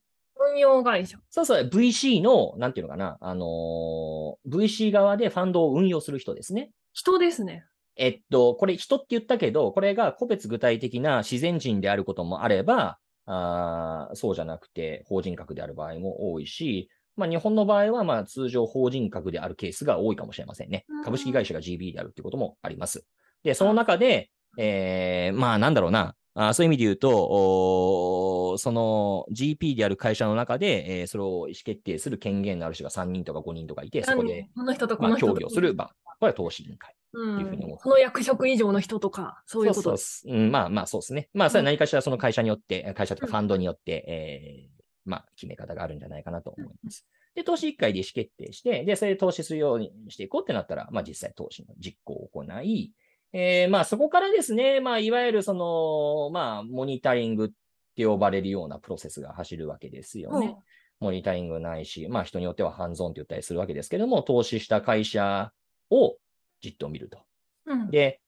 [0.50, 1.18] 運用会社。
[1.30, 6.70] そうそう、VC の、なんていうのかな、あのー VC 側でファンドを運用する人ですね。
[6.92, 7.64] 人ですね。
[7.96, 21.04] えっと、これ人って言ったけど、これが個別具体的な自然人であることもあれば、あーそうじゃなくて法人格である場合も多いし、まあ、日本の場合はまあ通常法人格であるケースが多いかもしれませんねうん。
[21.04, 23.04] 株式会社が GB であるってこともあります。
[23.44, 36.94] で、その中で、えー、まあなんだろうな、あそういう意味で言うと、その GP である会社の中で、えー、それを意思決定する権限のある人が3人とか5人とかいて、そこで、この人とこの人と、まあ、協議をする、まあ、これは投資委員会。
[37.14, 39.82] うん、この役職以上の人とか、そういうこと。
[39.82, 40.48] そうそう、う。
[40.48, 41.28] ん、まあまあそうですね。
[41.34, 47.06] まあ、それは何かしらその会社によって、会社とかファンドによって、えー、まあ、決め方があるんじゃないかなと思います。
[47.34, 52.92] で、投資1回で意思決定して、で、それで投資するようにしていこうってなったら、まあ実際投資の実行を行い、
[53.32, 57.48] えー、まあそこからですね、まあいわゆるその、まあモニタリングっ
[57.96, 60.56] て呼ばれるようなプロセスが走るわけですよね。
[61.00, 65.52] モニタリングないし、まあ人によってはハンズオンって言ったりするわけですけども、投資した会社
[65.90, 66.16] を
[66.60, 67.18] じっと見ると。
[67.66, 68.20] うん、で、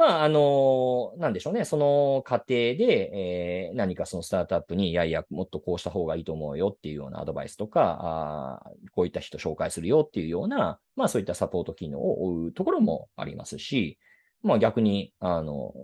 [0.00, 1.66] まあ、あの、なんでしょうね。
[1.66, 13.98] その過程で、えー、何かそのスタートアップに、いやいや、もっとこうした方がいいと思うよっていうようなアドバイスとか、あこういった人紹介するよっていうような、まあそういったサポート機能を追うところもありますし、
[14.42, 15.74] まあ逆に、あの、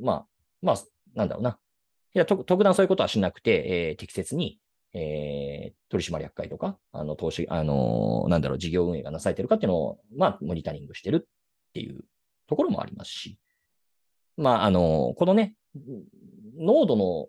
[0.00, 0.26] まあ、
[0.60, 0.76] まあ、
[1.14, 1.58] なんだろうな。
[2.14, 4.58] いや、特段そういうことはしなくて、えー、適切に、
[4.94, 12.04] えー、取締役会とか、あの、投資、あの、なんだろう、事業運営がなされてるかっていうのを、まあ、モニタリングしてるっていう
[12.46, 13.38] ところもありますし、
[14.36, 15.54] まあ、あの、このね、
[16.58, 17.28] 濃度の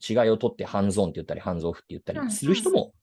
[0.00, 2.94] 違いをとってハンズオンって言ったり、ハンズオフって言ったりする人も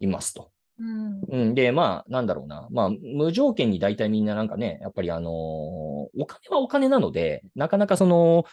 [0.00, 0.50] いますと。
[0.82, 2.66] うん、うん、で、まあ、なんだろうな。
[2.70, 8.44] まあ、無条件に大体みんななんかね、やっぱりあのー、お金はお金なので、なかなかその、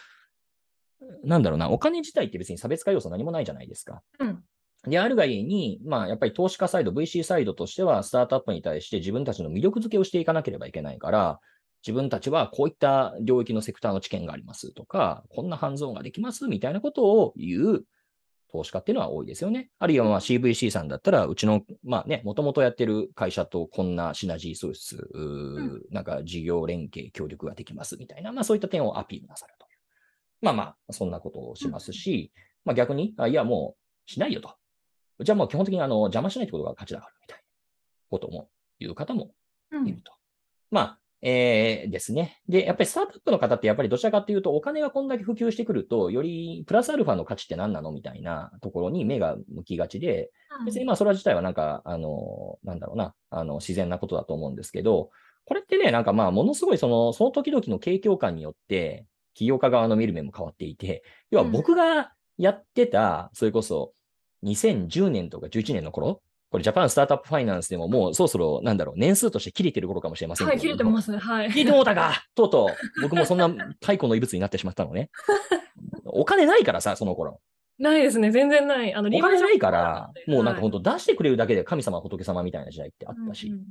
[1.24, 4.02] なんだろうな、お金自体って別に差別化要素何もないじゃないですか。
[4.20, 4.42] うん、
[4.84, 11.40] で、あるがゆえに、まあ、やっぱり投資家サイド、VC サイドとしては、スタートアップに対して自分たちの魅力づけをしていかなければいけないから、
[11.82, 17.84] 自分たちはこういった領域のセクターの知見がありますとか、こんなハンズオンができますみたいなことを言う
[18.50, 19.70] 投資家っていうのは多いですよね。
[19.78, 29.78] あるいはまあ CVC さんだったら、うちの、まあね、もともとやってる会社とこんなシナジー創出、うん、なんか事業連携、協力ができますみたいな、まあそういった点をアピールなさるという。
[30.42, 34.54] まあまあ、そんなことをしますし、うん、まあ逆に、あいやもうしないよと。
[35.22, 37.42] じゃあもう基本的にあの邪魔しないってことが価値だからみたいな
[38.10, 39.32] ことも言う方も
[39.86, 40.12] いると。
[40.70, 42.40] うん、まあ、えー、ですね。
[42.48, 50.30] で、やっぱりスタートアップの方ってやっぱりどちらかというと、お金がこんだけ普及してくると、よりプラスアルファの価値って何なのみたいなところに目が向きがちで、
[50.64, 55.10] 別にまあそれ自体はなんか、あの、なんだろうな、あの、自然なことだと思うんですけど、
[55.44, 63.92] これってね、なんかまあ、ものすごいその、その時々の景況感によって、企業家側の見る目も変わっていて、要は僕がやってた、それこそ
[64.44, 70.52] 2010年とか11年の頃これジャパンスタートアップファイナンスでももうそろそろなんだろう、年数として切れてる頃かもしれませんけど。
[70.52, 71.18] はい、切れてますね。
[71.18, 71.52] はい。
[71.52, 73.48] 切れてもうたかとうとう、僕もそんな
[73.80, 75.10] 太古の異物になってしまったのね。
[76.04, 77.40] お金ないからさ、その頃。
[77.78, 78.92] ないですね、全然ない。
[78.92, 83.46] あのお金ないから、もうなんか本当出してくれるだけで神様、仏様みたいな時代ってあったし。
[83.46, 83.64] うん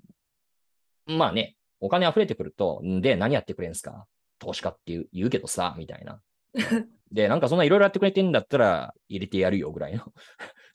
[1.07, 4.05] うん、まあね、お金溢れてくると、んで、何やってくれんすか？
[4.39, 6.21] 投資家って言うけどさ、みたいな。
[7.11, 10.03] で、なんかそんないろいろやってくれてんだったら入れてやるよぐらいの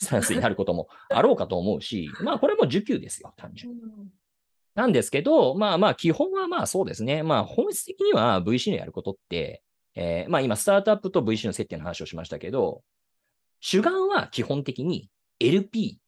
[0.00, 3.80] スタンスになることもあろうかと思うし、まあこれも受給ですよ、単純に。
[4.74, 7.22] なんですけど、まあまあ基本はまあそうですね。
[7.22, 9.62] まあ本質的には VC のやることって、
[9.94, 12.82] えー、まあ今スタートアップと VC の接点の話をしましたけど、
[13.60, 15.98] 主眼は基本的に LP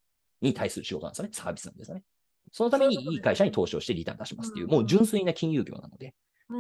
[0.43, 1.31] に対する仕事なんですよね。
[1.33, 2.03] サービスなんですよね。
[2.53, 6.15] そのためにいい会社に投資をしてリターン出しますっていう、もう純粋な金融業なので。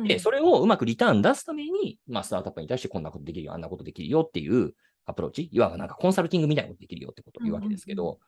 [0.04, 4.74] で、それをうまくリターン出すために、まあ、スタートアップに対してこんなことできるよ、あんなことできるよっていう
[5.06, 8.18] アプローチ、いわばなんかコンサルティングみたいなことできるよってことを言うわけですけど、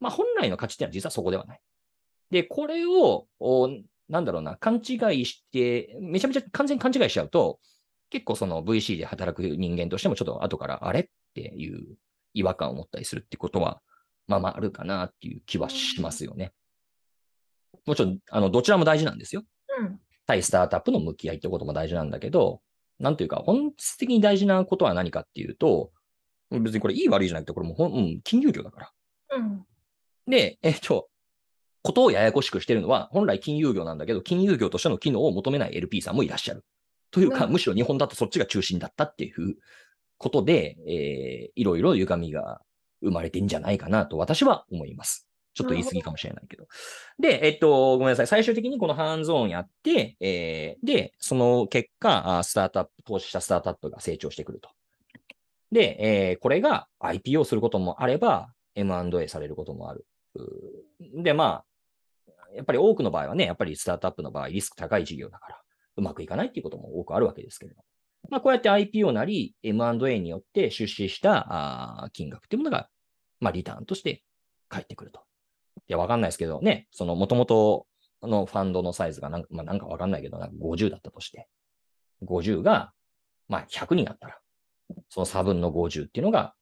[0.00, 1.60] まあ、本来の価値っていうのは実はそこではない。
[2.30, 3.26] で、これを、
[4.08, 7.60] なんだろうな、勘違いして、めちゃめちゃ完全に勘違いしちゃうと、
[8.10, 11.96] 結構その VC で働く人間としてもちょっと後からあれっていう
[12.34, 13.80] 違和感を持ったりするってことは、
[14.26, 16.52] まあまああるかなっていう気はしますよね。
[17.84, 19.42] もちろん、あの、どちらも大事なんですよ。
[19.80, 20.00] うん。
[20.26, 22.60] 対スタートアップの向き合いってことも大事なんだけど、
[22.98, 25.92] なんというか、本質的に大事なことは何かっていうと、
[26.50, 28.92] 別にこれいい悪いじゃなくて、これもう、うん、金融業だから。
[29.38, 29.66] うん。
[30.26, 31.08] で、えっと、
[31.82, 36.64] ことをややこしくしてるのは、本来金融業なんだけど、金融業としての機能を求めない LP さんもいらっしゃる。
[37.10, 39.56] というか、うん、むしろ日本だとそっちが中心だったっていう
[40.18, 42.60] ことで、えー、いろいろ歪みが
[43.02, 45.26] 生まれてんじゃないかなと私は思います。
[45.54, 46.66] ちょっと言い過ぎかもしれないけど。
[47.18, 48.26] で、えっと、ごめんなさい。
[48.26, 54.68] 最終的にこのハンズオンやって、えー、で、その結果、スタートアップ、投資したスタートアップが成長してくると。
[55.72, 60.06] で、えー、これが IPO することもあれば、M&A されることもある。
[61.22, 61.64] で、まあ、
[62.54, 65.60] やっぱり多くの場合はね、やっぱりスタートアップの場合、リスク高い事業だから、
[65.96, 67.84] うまくいかないっていうことも多くあるわけですけれども。
[68.28, 72.88] まあ、こうやって IPO なり、M&A によって出資したあ金額っていうものが、
[73.40, 74.22] まあ、リターンとして
[74.68, 75.20] 返ってくると。
[75.88, 77.86] いや、わかんないですけどね、その、もともと
[78.22, 81.48] のファンドのサイズがなん、まあ、なんかわかんないけど、なんか50だったとして。
[82.24, 82.92] 50が、
[83.48, 84.38] まあ、100になったら、
[85.08, 86.54] その差分の50っていうのが、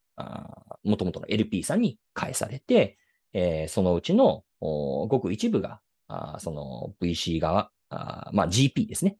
[0.84, 2.98] もともとの LP さんに返されて、
[3.32, 9.16] えー、そのうちのごく一部が、あその VC 側、あまあ、GP ですね、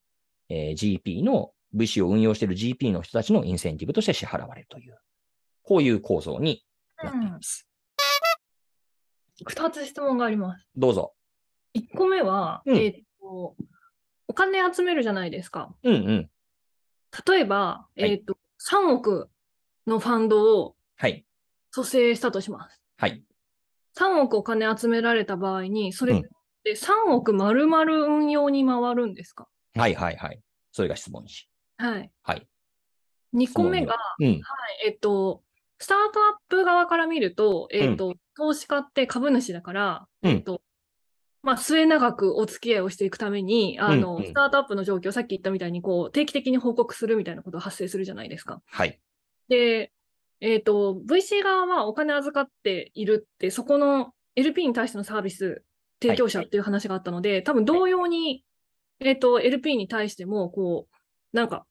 [0.49, 4.99] えー、GP の VC を運用している GP の人たちのインセンティブとして支払われるという、
[5.63, 6.65] こういう構造に
[7.03, 7.69] なっています。
[9.45, 10.67] 二、うん、つ質問があります。
[10.77, 11.15] どうぞ。
[11.73, 13.57] 一個目は、うん、えっ、と、
[14.29, 15.75] お金集めるじゃないですか。
[15.83, 16.31] うんうん。
[17.27, 18.37] 例えば、えっ、と、
[18.71, 19.31] 3億
[19.87, 20.75] のファンドを
[21.71, 22.81] 蘇生したとします。
[22.97, 23.23] はい。
[23.99, 26.21] 3億お金集められた場合に、それっ
[26.65, 30.41] て3億丸々運用に回るんですか、うん、はいはいはい。
[30.73, 31.49] それが質問し。
[31.77, 32.11] はい。
[32.23, 32.47] はい。
[33.35, 34.41] 2個目が、うん、はい、
[34.87, 35.43] えっと、
[35.79, 40.63] スタートアップ側から見ると、えっと、うん、投資家って株主だから、えっと、
[41.45, 48.63] まあ、末永くお付き合いをしていくために、あの、うんうん、スタートアップの状況、さっき言ったみたいに、こう、定期的に報告するみたいなことが発生するじゃないですか。
[48.67, 48.99] はい。
[49.49, 49.93] で、
[50.41, 55.63] えっ、ー、と、VC 側はお金預かっているって、そこの LP に対してのサービス
[56.03, 58.43] 提供者っていう話があったので、はい、多分同様に、
[59.01, 61.67] えっ、ー、と、LP に対しても、こう、なんか、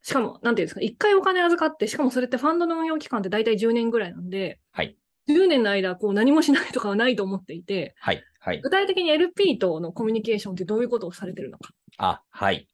[0.00, 4.96] しかも、なんていうんですか、一回お金預かって、しかもそれってファンドの運用期間って大体10年ぐらいなんで、はい。
[5.28, 8.22] 10年の間、こう何もしないとかはないと思っていて、はい。
[8.44, 8.60] はい。
[8.60, 11.70] 具体的に LP とのコミュニケーションってどういうことをされてるのか？
[11.96, 12.68] あ、はい。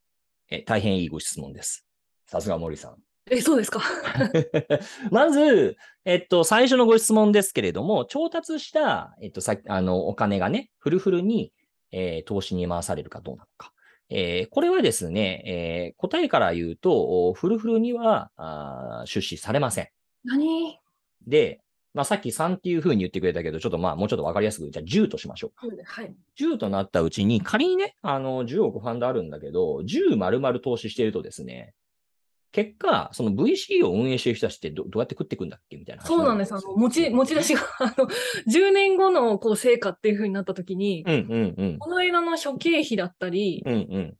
[0.51, 1.87] え、大変いいご質問です。
[2.27, 2.97] さすが森さん。
[3.31, 3.81] え、そうですか？
[5.13, 11.53] まず、えっと、最初のご質問ですけれども、調達した、えっと、さあの、お金がね、フルフルに、
[11.93, 13.73] えー、投資に回されるかどうなのか。
[14.09, 19.89] えー、これはですね、えー、答えから言うと、フルフルにはあ出資されません。
[20.25, 20.81] 何？
[21.25, 21.61] で、
[21.93, 25.67] まあ、さっき3っていうふうに言ってくれたけど、ちょっとまあ、もうちょっとわかりやすく、じゃあ10としましょうか。
[25.85, 26.15] はい。
[26.39, 31.75] 10となったうちに、仮にね、あの、10億ファンドあるんだけど、10丸々投資しているとですね、
[32.53, 36.53] 結果、その VC を運営してる人たちってどどうやって食っていくんだっけみたいなそうなんです。
[36.53, 38.09] あの、持ち、持ち出しが、あの、
[38.49, 44.17] 10年後のこう成果っていうふうになったときに、うんうんうん、この間の諸経費だったり、うんうん、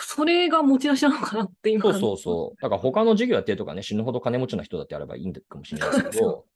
[0.00, 1.82] それが持ち出しなのかなって今。
[1.82, 2.62] そうそうそう。
[2.62, 6.46] だから他の事業やってるとかね、死ぬほど金持ちな人だってあればいいんかもしれないですけど、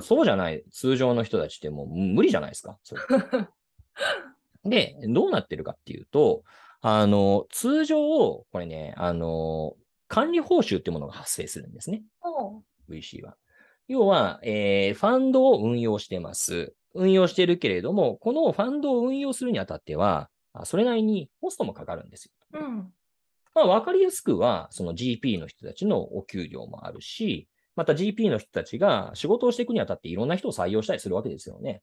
[0.00, 2.78] そうじゃない、通常の人たちってもう無理じゃないですか？
[4.64, 6.42] で、どうなってるかっていうと、
[6.80, 9.76] あの、通常、これね、あの、
[10.08, 12.02] 管理報酬っていうものが発生するんですね。
[12.88, 13.36] VC は。
[13.88, 16.74] 要は、えー、ファンドを運用してます。
[16.94, 20.30] 運用しているけれども、このファンドを運用するにあたっては、
[20.64, 22.60] それなりにコストもかかるんですよ。
[22.60, 22.92] うん、
[23.54, 31.80] まあ、わかりやすくは、その GP の人たちのお給料もあるし、また GP の人たちが仕事をしていくにあたっていろんな人を採用したりするわけですよね。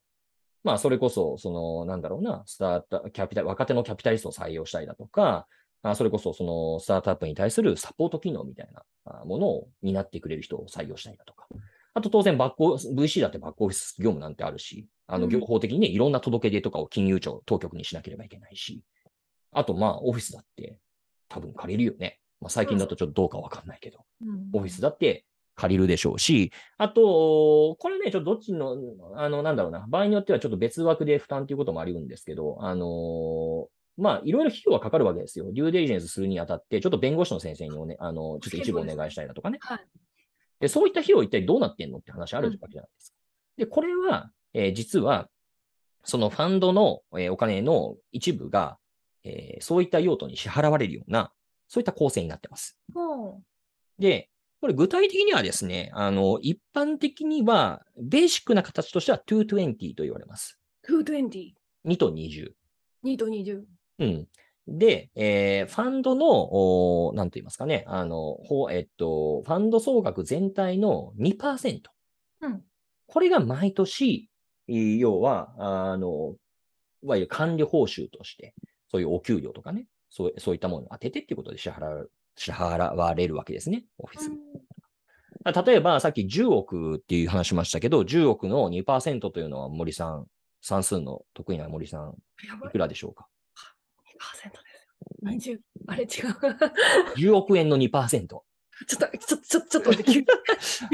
[0.62, 5.46] まあ、それこそ、その、なんだろうな、スタート、キャピタル、若手のキャピタリストを採用したりだとか、
[5.82, 8.68] あそれこそ、その、スタートアップに対するサポート機能みたい
[9.06, 11.46] なものを担ってくれる人を採用したりだとか。
[11.94, 18.82] あと当然バックオ、VC だってバックオフィス業務なんてあるし、あの、業法的にね、いろんな届け出とかを金融庁、当局にしなければいけないし。
[19.52, 20.78] あと、まあ、オフィスだって
[21.30, 22.20] 多分借りるよね。
[22.40, 24.04] まあ、最近だとちょっとどうかわかんないけど、
[24.52, 25.24] オフィスだって
[25.56, 28.76] 借りるでしょうし、あと、これね、ちょっとどっちの、
[29.16, 35.50] あの、なんだろうな、場合によってはちょっと別枠で負担ということもあるんですけど、あのまあ、いろいろ費用はかかるわけですよ。
[35.52, 39.58] デューデリジェンスするにあたって、ちょっと弁護士の先生におね、あの、ちょっと一部お願いしたいなとかね。
[39.62, 39.78] はい。
[40.60, 43.16] で、そういった費用一体どうなってんのって話あるわけじゃないですか。
[43.56, 45.28] うん、で、これは、えー、実は、
[46.04, 48.78] そのファンドの、えー、お金の一部が、
[49.24, 51.32] えー、そういった用途に支払われるような、
[51.66, 52.78] そういった構成になってます。
[53.98, 54.28] で、
[54.60, 60.58] これ具体的にはですね、あの、一般的には、ベーシックな形としては220と言われます。
[60.88, 61.52] 220。
[61.86, 62.52] 2と20。
[63.04, 63.62] 2と20。
[63.98, 64.28] うん。
[64.66, 71.80] で、えー、ファンドの、なんと言いますかね、あの、ほえっと、ファンド総額全体の2%。
[72.40, 72.62] うん。
[73.06, 74.28] これが毎年、
[74.66, 75.54] 要は、
[75.92, 76.34] あの、
[77.04, 78.54] いわゆる管理報酬として、
[78.90, 84.36] そういうお給料とかね、そうそういったものを当ててっていうことで支払う支払われるわけですね、オフィスに。
[85.44, 90.26] 例えば、さっき10億っていう話しましたけど、10億の2%というのは森さん、
[90.60, 92.14] 算数の得意な森さん、
[92.66, 93.28] いくらでしょうか
[94.44, 95.56] ?2% ですよ。
[95.56, 96.08] 20、あれ違う。
[97.16, 98.26] 10億円の2%。
[98.26, 98.42] ちょ
[99.06, 100.32] っと、ちょ、ちょ、ちょっと待って、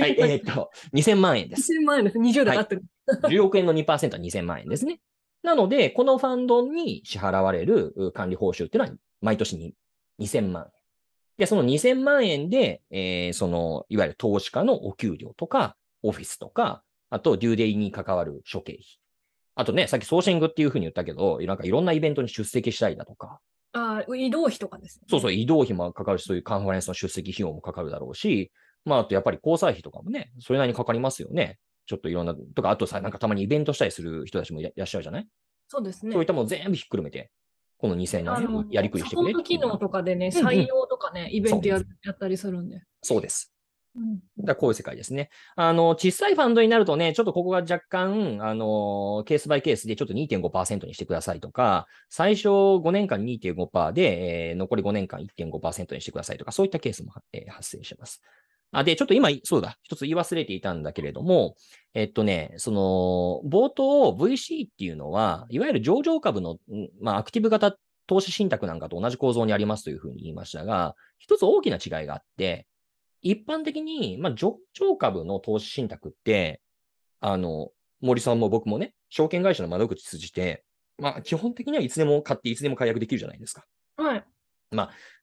[0.00, 1.72] はい、えー、っと、2000万円です。
[1.72, 2.18] 2000万円です。
[2.18, 2.84] 20で合ってる。
[3.06, 5.00] はい、10億円の2%は2000万円ですね。
[5.42, 9.74] なので、このファンドに支払われる管理報酬っていうのは、毎年に
[10.20, 10.81] 2000万円。
[11.38, 18.84] で、その2000万円で、えー、その、いわゆる投資家のお給料とか、オフィスとか、あと、デューデイに関わる諸経費。
[19.54, 23.40] あとね、さっきソーシングっていうふうに言ったけど、なんかいろんなイベントに出席したりだとか、
[23.74, 28.52] あ移動費とかです、ね、そうそう、移動費もかかるし、そういうカンファレンスの出席費用もかかるだろうし、
[28.84, 31.58] まあ、あとやっぱり交際費とかもね、それなりにかかりますよね。
[31.86, 35.28] ちょっといろんな、とか、あとさ、なんかたまにイベントしたりする人たちもいらっしゃるじゃない？
[35.68, 36.12] そうですね。
[36.12, 37.30] そういったもの全部ひっくるめて、
[37.82, 41.82] この2000あの円やりくりしてくれサポート機能とかでね、うんうん採用とかね、イベントやっ
[42.16, 42.84] たりするんで。
[43.02, 43.52] そうです。
[43.96, 45.30] うんだこういう世界ですね。
[45.56, 58.22] あの、小さいファンドになるとね、ちょっとここが若干、あの、ケースバイケースでちょっと2.5%にしてくださいとか、最初5年間2.5%で、えー残り5年間1.5%にしてくださいとか、そういったケースも、えー発生します。
[58.72, 61.56] あ、で、ちょっと今、そうだ、一つ言い忘れていたんだけれども、
[61.94, 66.56] えっとね、その、冒頭 VC っていうのは、いわゆる上場株の、
[67.00, 72.66] まあ、アクティブ型投資信託なんかと同じ構造にありますというふうに言いましたが、一つ大きな違いがあって、
[73.20, 76.62] 一般的に、まあ、上場株の投資信託って、
[77.20, 77.70] あの、
[78.00, 80.64] 森さんも僕もね、証券会社の窓口通じて、
[80.98, 83.64] まあ、基本的にはいつでも買っていつでも解約できるじゃないですか。
[83.96, 84.24] はい。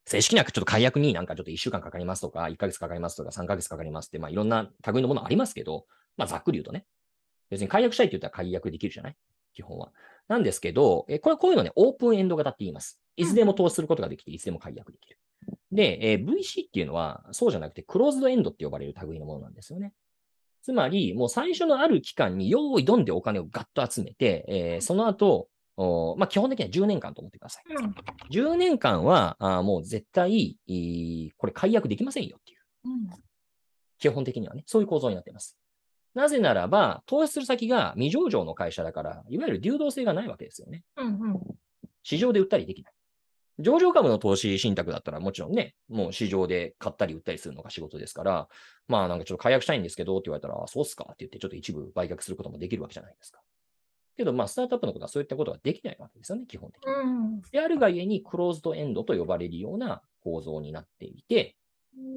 [0.05, 5.85] 正式なちょっと解約になんかちょっと1週間かかりますとか、1ヶ月かかりますとか、3ヶ月かかりますって、まあいろんな類のものありますけど、
[6.17, 6.85] まあざっくり言うとね、
[7.49, 9.15] 別に解約したいって言ったら解約できるじゃない？
[9.53, 9.91] 基本は。
[10.27, 12.99] なんですけど、えこれこういうのね、オープンエンド型って言います。
[13.17, 15.17] いつでも投資することができて、いつでも解約できる。
[15.71, 19.93] で、えー VC っていうのは、そうじゃなくて、クローズドエンドって呼ばれる類のものなんですよね。
[20.61, 25.47] つまり、もう最初のある期間に用意どんでお金をガッと集めて、えーその後、
[25.81, 27.63] おまあ、基本的には10年間と思ってください。
[27.73, 27.95] うん
[28.31, 30.59] 10年間は、あーもう絶対、
[31.37, 32.59] これ解約できませんよっていう。
[32.85, 33.09] うん
[33.97, 35.57] 基本的にはね、そういう構造になっています。
[36.13, 40.83] なぜならば、投資する先が未上場の会社だから、いわゆる流動性がないわけですよね。
[40.97, 41.39] うんうん
[42.03, 42.93] 市場で売ったりできない。
[43.59, 48.47] 上場株の投資信託だったらもちろんね、もう市場で買ったり売ったりするのが仕事ですから、
[48.87, 53.41] まあなんかちょっと解約したいんですけどって言われたら、あそうっすかって言ってちょっと一部売却することもできるわけじゃないですか。
[54.19, 56.91] けどまあスタートアップのことはそういったことができないわけですよね、基本的に。
[56.91, 61.55] うんであるがゆえにクローズドエンドと呼ばれるような構造になっていて、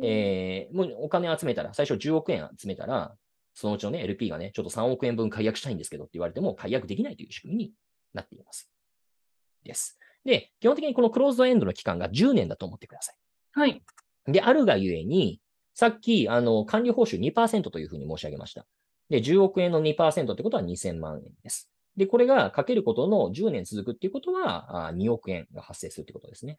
[0.02, 3.14] えーもうお金集めたら、最初10億円集めたら、
[3.54, 7.72] そのうちのね、LP がね、ちょっと3億円分解約したいんですけどって言われても解約できないという仕組みに
[8.14, 8.70] なっています。
[9.64, 9.98] です。
[10.24, 13.16] で、基本的にこのクローズドエンドの期間が10年だと思ってください。
[13.52, 13.82] はい。
[14.26, 15.40] で、あるがゆえに、
[15.74, 18.66] さっき、あの、管理報酬2%というふうに申し上げました。
[19.08, 21.71] で、10億円の2%ってことは2000万円です。
[21.96, 26.58] で、これがかけることの10年続くっていうことは、あ2億円が発生するってことですね。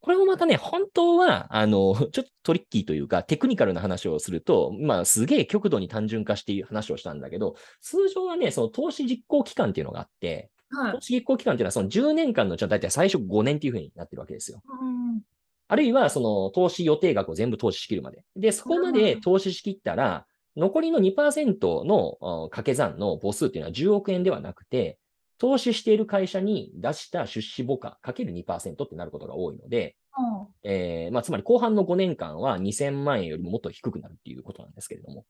[0.00, 11.00] これもまたね、本当は、あの、 ちょっとトリッキーというか、テクニカルな話をすると、まあ、すげえ極度に単純化していう話をしたんだけど、通常はね、その投資実行期間っていうのがあって、はい投。
[11.00, 14.62] 資実行期間っていうのはその10年間のうちの大体最初5年っていうふうになってるわけですよ。
[14.66, 15.22] うん
[15.68, 18.26] あるいは、その投資予定額を全部投資しきるまで。
[18.36, 20.26] で、そこまで投資しきったら、
[20.56, 24.98] 残りの2%のあ掛け算の母数っていうのは10億円ではなくて、
[25.38, 35.24] 投資している会社に出した出資母価かける2%ってなることが多いので、あえーまあ、つまり後半の5年間は2000万円よりももっと低くなるっていうことなんですけれども。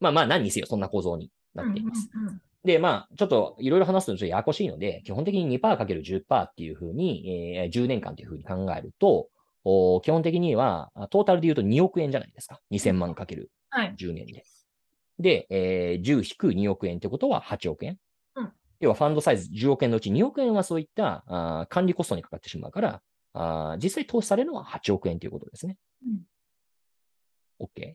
[0.00, 2.10] まあまあ何にせよそんな構造になっています。
[2.14, 9.28] うんうんうんで、まあ、ちょっといろいろ話すとちょっとややこしいので、基本的に 2%×10% っていうふうに、えー10年間というふうに考えると、
[9.64, 12.60] お基本的には、あトータルで言うと2億円じゃないですか。
[12.70, 13.94] 2000万かけるはい。
[13.98, 14.44] 10年で。
[15.18, 17.98] で、えー10引く2億円ってことは8億円。
[18.36, 23.02] うん要はファンドサイズ10億円のうち2億円はそういったあー管理コストにかかってしまうから、
[23.32, 25.76] あー実際投資されるのは8億円ということですね。
[27.60, 27.94] OK?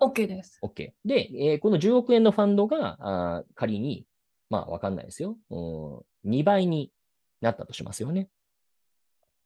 [0.00, 0.58] OK です。
[0.62, 0.90] OK。
[1.04, 4.06] で、えーこの10億円のファンドが、あー仮に、
[4.50, 5.36] まあ、わかんないですよ。
[5.50, 5.56] う
[6.28, 6.92] ん、2倍に
[7.40, 8.28] なったとしますよね。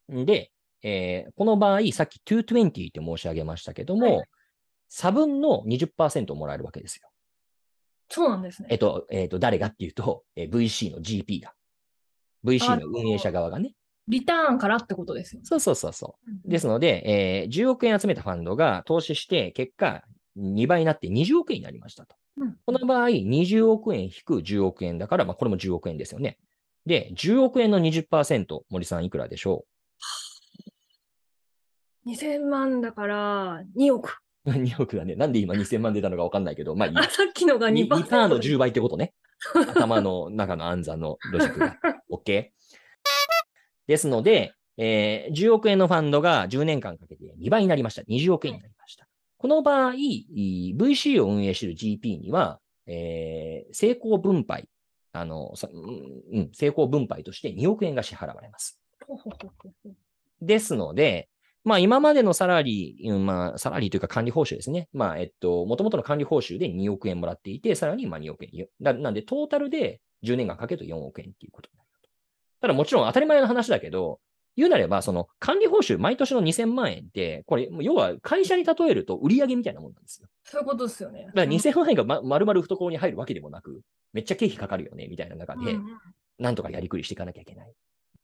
[0.08, 0.50] で、
[0.82, 4.26] えーこの場合、さっき220って申し上げましたけども、はい
[4.88, 7.08] 差分の20%をもらえるわけですよ。
[8.08, 8.68] そうなんですね。
[8.70, 11.52] えっと、えっと、誰がっていうと、えー VC の GP が。
[12.44, 13.74] VC の運営者側がね。
[14.06, 15.46] リターンからってことですよね。
[15.46, 16.30] そうそうそうそう。
[16.30, 20.04] うんですので、えー10億円集めたファンドが投資して、結果、
[20.36, 22.16] 2倍になって20億円になりましたと。
[22.36, 26.38] うんこの場合、20億円引く10億円だから、まあ、これも10億円ですよね。
[26.84, 29.64] で、10億円の20%、森さんいくらでしょ
[32.06, 34.18] 2000万だから2億。
[34.46, 37.02] う ?2 億がね、なんで今2000万出たのかわかんないけど、まあいいあ。
[37.10, 38.04] さっきのが 2%, 2%。
[38.04, 39.14] 2の10倍ってことね。
[39.54, 41.76] 頭の中の暗算のロジックが。
[42.10, 42.50] OK?
[43.86, 48.02] ですので、えー10億円のファンドが10年間かけて2倍になりました。
[48.02, 49.06] 20億円になりました。
[49.36, 54.68] この場合、い VC を運営している GP には、えー成功分配、
[55.12, 58.80] あの、さうんうん、成功分配として2億円が支払われます。
[60.40, 61.28] ですので、
[61.64, 64.88] まあ今までのサラリー、うんまあサラリーというか管理報酬ですね。
[64.92, 68.68] まあえっと、もともとの管理報酬で2億円もらっていて、さらにまあ2億円。
[68.80, 72.08] だなんでトータルで10年間かけると4億円っていうことになると。
[72.60, 74.20] ただもちろん当たり前の話だけど、
[74.56, 80.28] 言うなれば、その管理報酬、毎年の2000万円って、これ、要は会社に例えると売り上げみたいなもんなんですよ。
[80.44, 81.24] そういうことですよね。
[81.26, 83.80] だから2000万円がま丸々懐に入るわけでもなく、
[84.12, 85.76] めっちゃ経費かかるよね、みたいな中で、
[86.38, 87.72] なんとかやりくりしていかなきゃいけない。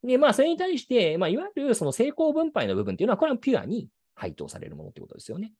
[0.03, 5.53] で、まあ、それに対して、まあ、いわゆるその成功分配の部分っていうのは、これはピュアに配当されるものってことですよね。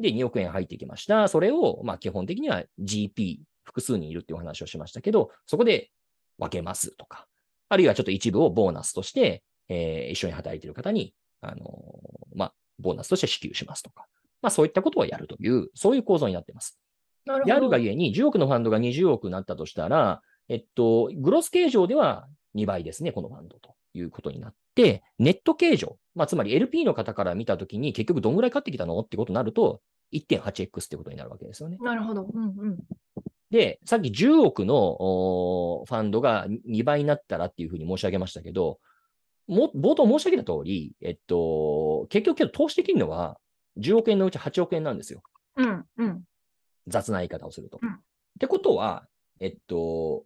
[0.00, 1.28] で、2億円入ってきました。
[1.28, 5.90] それを、まあ、基本的には GP、複数人いるっていうお話をしましたけど、そこで
[6.38, 7.26] 分けますとか、
[7.68, 11.58] あるいはちょっと一部をボーナスとして、えー一緒に働いている方に、あのー
[12.34, 14.06] まあ、ボーナスとして支給しますとか、
[14.40, 16.80] まあ、そういったことをやるという、そういう構造になっています。
[17.26, 17.60] であなるほど。
[17.66, 29.80] るがゆえに、10億のファンドが20億になったとしたら、えっと、グロス計上では2倍ですね、このファンドということになって、ネット計上、まあ、つまり LP の方から見たときに、結局どんぐらい買ってきたのってことになると、
[30.12, 31.78] 1.8x ってことになるわけですよね。
[31.80, 32.28] なるほど。
[32.32, 32.78] うんうん。
[33.50, 38.78] で、さっき10億のファンドが2倍になったらっていうふうに申し上げましたけど、
[39.46, 43.38] も冒頭申し上げた通り、えっと、結局けど投資できるのは
[43.78, 45.22] 10億円のうち8億円なんですよ。
[45.56, 46.22] うんうん。
[46.86, 47.78] 雑な言い方をすると。
[47.82, 47.98] うん
[48.38, 49.04] ってことは、
[49.40, 50.22] えっと、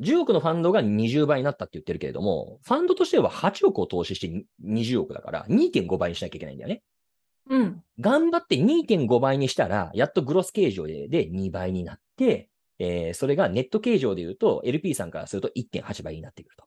[0.00, 6.82] 10億のファンドが20倍になったって言ってるけれども、ファンドとしては8億を投資して20億だから2.5倍にしなきゃいけないんだよね。
[7.50, 7.82] うん。
[8.00, 16.64] 頑張って2.5倍にしたら、やっとグロス計上でで2倍になって、えーそれがネット計上で言うと、LP さんからすると1.8倍になってくると。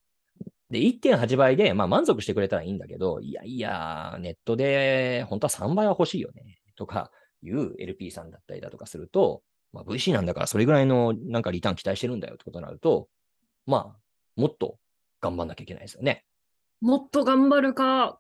[0.70, 7.12] で、1.8倍で、まあ満足してくれたらいいんだけど、いやいや、ネットで本当は3倍は欲しいよね、とか
[7.42, 9.42] いう LP さんだったりだとかすると、
[9.74, 13.08] まあ VC なんだからそれぐらいのなんかリターン期待してるんだよってことになると、
[13.68, 14.78] まあ、もっと
[15.22, 16.26] 頑張んなきゃいけないですよね。
[16.82, 18.20] もっと頑張るか、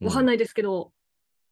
[0.00, 0.26] わかんい。
[0.26, 0.92] ないですけど、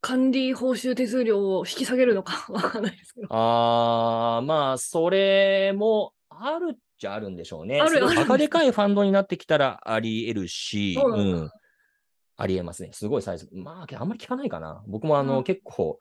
[0.01, 3.27] 管理報酬手数料を引き下げるのか わかんないですけど。
[3.31, 7.81] あー、まあ、それもあるっちゃあるんでしょうね。
[7.81, 11.51] あるあるでかいファンドになってきたらあり得るし、そうなんだん。
[12.37, 12.91] あり得ますね。
[12.93, 13.49] すごいサイズ。
[13.53, 14.85] まあ、あんまり聞かないかな。
[14.87, 16.01] 僕もあの、うん結構、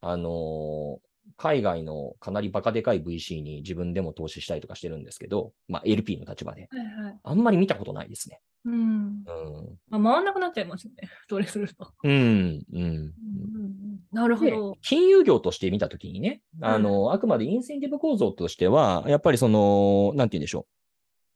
[0.00, 6.68] あのー海外のかなりバカでかい VC に自分でも投資したりとかしてるんですけど、まあ LP の立場で。
[6.70, 7.18] はいはい。
[7.22, 8.40] あんまり見たことないですね。
[8.64, 8.74] うん。
[8.74, 10.02] うん。
[10.02, 11.08] まあ、回んなくなっちゃいますよね。
[11.28, 11.92] それすると。
[12.02, 12.64] うん、うん。
[12.72, 14.74] うんうんうんなるほでど。
[14.80, 20.66] 金融業として見たときにね、あの、あくまでインセンティブ構造としては、やっぱりその、なんて言うんでしょ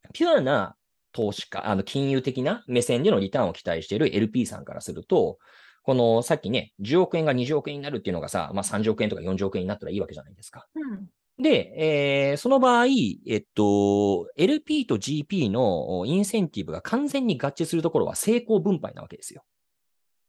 [0.08, 0.12] う。
[0.14, 0.74] ピュアな
[1.12, 5.38] 投資家、あの、金融的な目線でのリターンを期待している LP さんからすると、
[5.82, 10.66] この、さっきね、10億円が20億円になるっていうのがさ、まあ30億円とか40億円になったらいいわけじゃないですか。
[10.74, 11.08] うん。
[11.42, 12.86] で、えーその場合、
[13.26, 19.42] えっと、LP と GP のインセンティブが完全に合致するところは成功分配なわけですよ。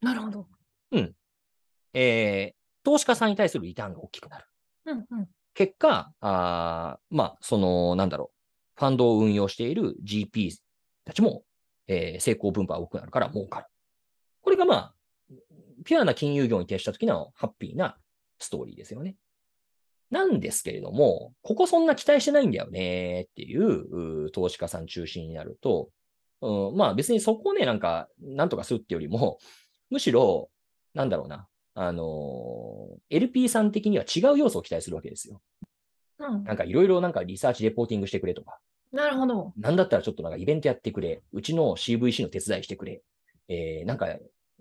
[0.01, 0.47] なるほど。
[1.93, 4.45] えー投資家さんに対するリターンが大きくなる。
[4.88, 5.28] うんうん。
[5.54, 8.32] 結果、あーまあ、その、なんだろ
[8.76, 10.51] う、ファンドを運用している GP
[11.06, 11.43] たちも、
[11.88, 13.68] えー成功分配が多くなるから儲かる。
[14.41, 14.93] これがまあ、
[15.84, 17.98] ピュアな金融業に徹した時のハッピーな
[18.40, 19.16] ストーリーですよね。
[20.12, 25.90] なんですけれども、ここそんな期待してないんだよねっていう投資家さん中心になると、
[26.42, 29.40] うん、まあ別にそこをね、なんか、なんとかするってよりも、
[29.90, 30.50] むしろ、
[30.94, 35.42] なんだろうな、あのー LP さん的には違う要素を期待するわけですよ。
[36.20, 38.60] うんなんかいろいろなんかリサーチレポーティングしてくれとか、
[38.92, 39.54] なるほど。
[39.58, 43.02] なんだったらちょっとなんかイベントやってくれ、うちの CVC の手伝いしてくれ、
[43.50, 44.08] えー、なんか、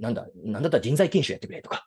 [0.03, 1.86] なんだ、なんだったら人材研修やってくれとか。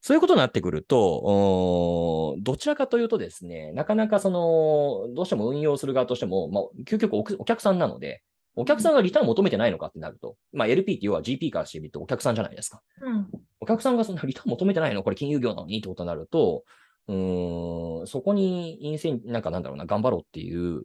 [0.00, 8.22] そういうことになってくると、どちらかというとですね、なかなかその、どうしても運用する側としても、まあ、究極おお客さんなので、
[8.54, 12.80] お客さんがリターン求めてないのかってなると、まあ LP って要は GP からしてみるとお客さんじゃないですか。
[13.02, 13.28] うん。
[13.60, 16.64] お客さんがそんなリターン求めてないのこれ金融業なのにってことになると、
[17.08, 20.82] うーん、そこにインセン、なんかなんだろうな、頑張ろうっていう、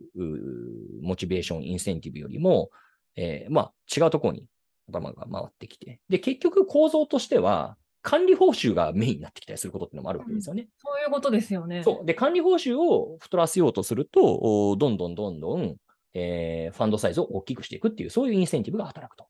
[1.01, 2.69] モチベーション、インセンティブよりも、
[3.15, 4.45] えーまあ、違うところに
[4.89, 5.99] 頭が回ってきて。
[6.09, 10.67] で、結局構造としては、管理報酬がメインになってきたりすることっていうのもあるわけですよね。
[10.77, 11.83] そういうことですよね。
[11.83, 12.05] そう。
[12.05, 15.75] で、管理報酬を太らせようとすると、おどんどんどんどん、
[16.13, 19.27] えーファンドサイズを大きくしていくっていう、そういうインセンティブが働くと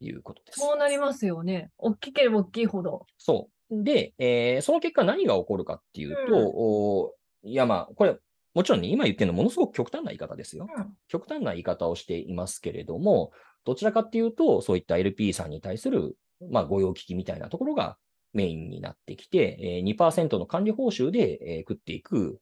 [0.00, 0.58] いうことです。
[0.60, 1.70] そうなりますよね。
[1.78, 3.06] 大きければ大きいほど。
[3.18, 3.82] そう。
[3.84, 8.16] で、えーその結果何が起こるかっていうと、うんおいやまあ、これ、
[8.54, 10.66] もちろんね、今言ってるのはものすごく極端な言い方ですよ。
[10.76, 13.30] うん極端な言い方をしていますけれども、
[13.64, 16.16] どちらかっていうと、そういった LP さんに対する、
[16.50, 17.98] まあ、御用聞きみたいなところが
[18.32, 22.40] メインになってきて、えー2%の管理報酬で、えー食っていく、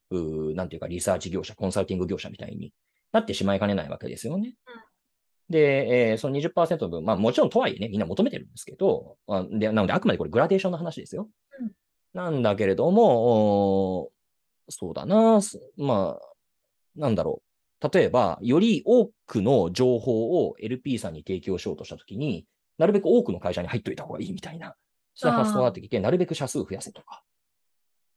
[0.55, 2.73] なんていうか、リサーチ業者、コンサルティング業者みたいに
[3.13, 4.55] なってしまいかねないわけですよね。
[5.49, 11.29] で、えーその20%の分、まあもちろんとはいえね、みんな求めてるんですけど、あでなのであくまでこれグラデーションの話ですよ。
[11.61, 11.73] うん
[12.15, 14.11] なんだけれども、
[14.71, 16.37] そうだな、すまあ、
[16.99, 17.46] なんだろう。
[17.93, 22.47] 例えば、より多くの情報を LP さんに提供しようとしたときに、
[22.79, 24.75] なるべく多くの会社に入っといた方がいいみたいな、
[25.15, 27.23] そういう発想になってきて、なるべく社数増やせとか。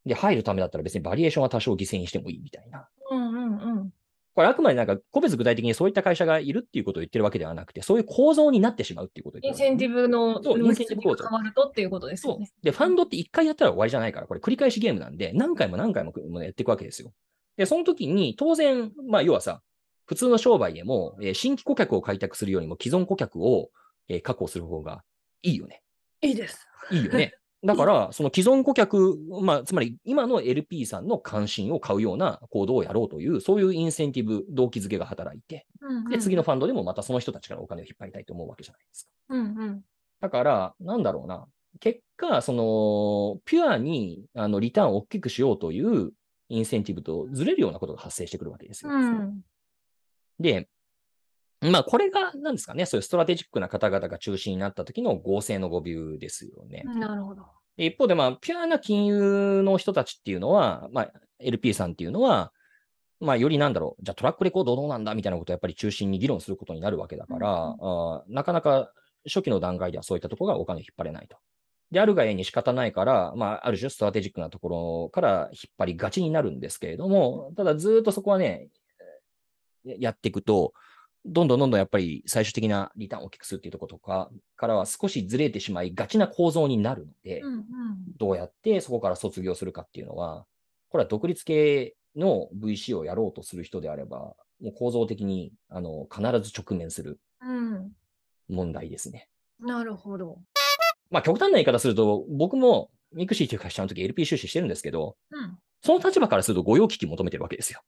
[0.06, 2.88] で、入るためだったら別にバリエーションは多少犠牲にしてもいいみたいな。
[3.12, 3.94] うんうんうん。
[4.34, 12.52] これあくまでなんか個別具体的にそういった会社がいるっていうことを言ってるわけではなくて、そういう構造になってしまうっていうことを言ってるインセンティブのそうインセンティブ構造が変わるとっていうことですそうよね。。
[12.64, 17.12] で、ファンドって一回やったら終わりじゃないから、これ繰り返しゲームなんで、何回も何回もやっていくわけですよ。
[17.60, 19.62] で、その時に当然、まあ要はさ、
[20.06, 23.70] 普通の商売でも、えー新規顧客を開拓するよりも既存顧客を、
[24.08, 25.04] えー確保する方が
[25.44, 25.84] いいよね。
[26.22, 26.66] いいです。
[26.90, 27.34] いいよね。
[27.62, 35.68] だから、その既存顧客、まあ、つまり今の LP さんの関心を買うような行動をやろうという、そういうインセンティブ、動機づけが働いて、
[36.10, 39.12] で、次のファンドでもまたその人たちからお金を引っ張りたいと思うわけじゃないですか。
[39.36, 39.82] うんうん。
[40.22, 41.46] だから、なんだろうな。
[41.82, 46.14] 結果、その、ピュアに、あの、リターンを大きくしようという
[46.50, 48.92] インセンティブとずれるようなことが発生してくるわけですよ。
[48.92, 49.42] うん。
[50.40, 50.68] で、
[51.62, 56.84] まあ、これが、なんですかね、そういうストラテジックな方々が中心になった時の合成の語ビューですよね。
[56.86, 57.46] なるほど。
[57.78, 62.52] で一方で、まあ、ピュアな金融の人たちっていうのは、まあ、LP さんっていうのは、
[63.20, 68.92] まあ、よりなんだろう、じゃあトラックレコードどうなんだみたいなことをやっぱり中心に議論することになるわけだから、うんあーなかなか
[69.26, 71.38] 初期の段階ではそういったところがお金を引っ張れないと。
[71.92, 78.68] であるがゆえに仕方ないから、まあ、ある種ストラテジックなところから引っ張りがちになるんですけれども、ただずーっとそこはね、
[79.84, 80.74] ややっていくと、
[81.26, 87.64] どんどんどんどんやっぱり最終的なリターンを大きくするっていうところとかからは少しずれてしまいがちな構造になるので、うんうん。
[88.18, 90.46] どうやってそこから卒業するかっていうのは、
[90.90, 97.92] これは独立系の VC をやろうとする人であれば、もう構造的にあの必ず直面するうん。
[98.48, 99.30] 問題ですね。
[99.60, 100.40] なるほど。
[101.10, 105.58] まあ極端な言い方すると、僕もミクシーという会社の時 LP 出資してるんですけど、うん。
[105.82, 107.82] その立場からすると御用聞き求めてるわけですよ。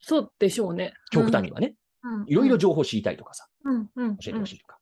[0.00, 0.94] そうでしょうね。
[1.10, 1.74] 極端にはね。
[2.02, 2.24] うん。
[2.26, 4.16] いろいろ情報知りたいとかさ、うんうん。
[4.18, 4.78] 教えてほしいとか。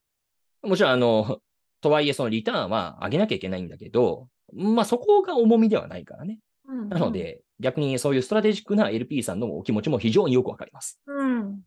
[0.62, 1.38] もちろん、あの、
[1.80, 6.38] とはいえそのリターンは上げなきゃいけないんだけど、まあそこが重みではないからね。
[6.68, 6.88] うんうん。
[6.88, 11.00] なので、逆にそういうストラテジックな LP さんのお気持ちも非常によくわかります。
[11.06, 11.60] うん。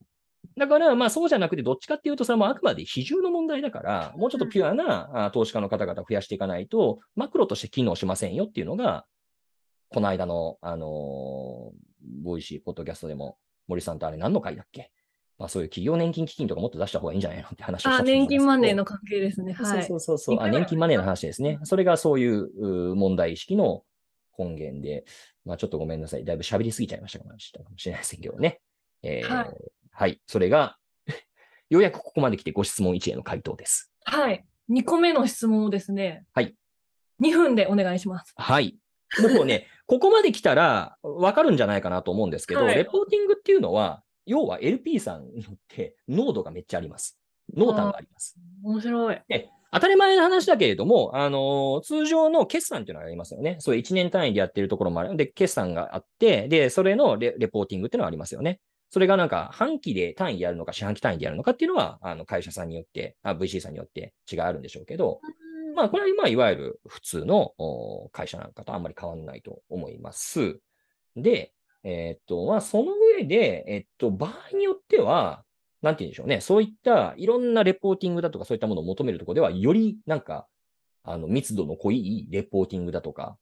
[0.58, 9.06] だから、まあそうじゃなくて、どっちかっていうと、それもあくまで比重の問題だから、もうちょっとピュアなあ投資家の方々を増やしていかないと、マクロとして機能しませんよっていうのが、
[9.90, 11.90] この間の、あのー
[12.24, 13.38] ボイシー、ポッドキャストでも、
[13.68, 14.92] 森さんとあれ何の回だっけ？
[15.38, 19.54] まあそういう企業年金基金とかもっと出した方がいいんじゃないのって話をした年金マネーの関係ですね。
[19.54, 19.84] はい。
[19.86, 20.46] そうそうそうそう。
[20.46, 21.60] あ、年金マネーの話ですね。
[21.64, 23.84] それがそういう問題意識の
[24.38, 25.06] 根源で、
[25.46, 26.26] まあちょっとごめんなさい。
[26.26, 27.54] だいぶ喋りすぎちゃいましたかもし
[27.86, 28.60] れないですけどね。
[29.02, 29.48] えーはい
[30.00, 30.22] はい。
[30.28, 30.78] それが、
[31.70, 33.92] ようやくここまで来てご質問1への回答です。
[34.06, 34.46] はい。
[34.70, 36.24] 2個目の質問をですね。
[36.34, 36.56] はい。
[37.22, 38.34] 2分でお願いします。
[38.38, 38.78] はい。
[39.36, 47.20] もうね、 ここまで来たらわかるんじゃないかなと思うんですけど、はいレポーティングっていうのは、要は LP さんによって濃度がめっちゃあります。
[47.54, 48.38] 濃淡があります。
[48.64, 49.22] 面白い。
[49.28, 53.58] で当たり前の話だけれども、あのー通常の決算っていうのがありますよね。
[53.60, 55.18] そういう1年単位でやってるところもある。
[55.18, 58.62] で、決算があって、で、それのレレポーティングっていうのがありますよね。
[58.92, 65.22] それがなんか、半期で単位でやるのか、四半期単位でやるのかっていうのは、あの、会社さんによって、あ VC さんによって違いあるんでしょうけど、
[65.76, 70.60] まあ、これは、まあ、いわゆる普通のお会社なんかとあんまり変わらないと思います。
[71.16, 75.44] で、えーっと、まあ、その上で、えっと、場合によっては、
[75.82, 76.42] なんて言うんでしょうね。
[76.42, 80.48] そういったいろんなレポーティングだとかそういったものを求めるところでは、よりなんか、
[81.04, 83.38] あの、密度の濃いレポーティングだとか、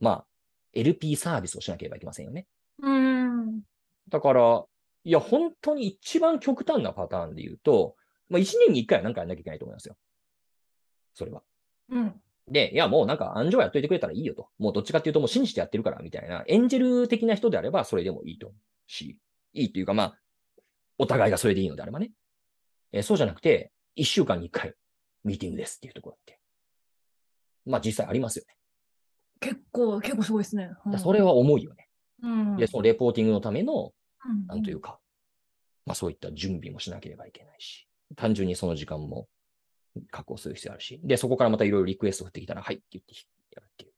[0.00, 0.26] まあ、
[0.72, 2.46] LP サービスをしなければいけませんよね。
[2.80, 3.62] うん。
[4.08, 4.64] だから、
[5.04, 7.96] いや、本当に一番極端なパターンで言うと、
[8.28, 9.96] まあ、1年に1回は何かやんなきゃいけないと思いますよ。
[11.14, 11.42] それは。
[11.90, 12.20] うん。
[12.48, 14.48] で、いや、もうなんか、暗証やっといてくれたらいいよと。
[14.58, 19.18] もうどっちかっていうと、もう信じてやってるから、みたいな、エンジェル的な人であれば、それでもいいと思うし、
[19.52, 20.18] いいというか、まあ、
[20.98, 22.12] お互いがそれでいいのであればね。
[22.92, 24.74] えーそうじゃなくて、1週間に1回、
[25.24, 26.38] ミーティングですっていうところって。
[27.64, 28.56] まあ、実際ありますよね。
[29.40, 30.68] 結構、結構すごいですね。
[30.68, 31.81] だからそれは重いよね。
[32.22, 32.56] うん。
[32.56, 33.92] で、そのレポーティングのための、
[34.24, 35.00] うんなんというか、
[35.84, 39.26] まあそういった準備もしなければいけないし、単純にその時間も
[40.10, 43.14] 確保する必要あるし、で、そこからまたいろいろリクエスト降ってきたら、はいって言って
[43.54, 43.92] やるっていう。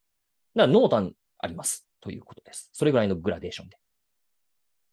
[0.55, 2.71] だから濃淡ありますということです。
[2.73, 3.79] それぐらいのグラデーションで。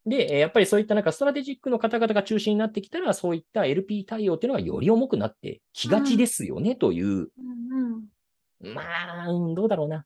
[0.05, 7.29] で、えーやっぱりそういったなんかストラテジックの方々が中心になってきたら、そういった LP 対応っていうのはより重くなってきがちですよねという、うん
[8.61, 8.73] うん。
[8.73, 8.81] ま
[9.25, 10.05] あ、うんどうだろうな。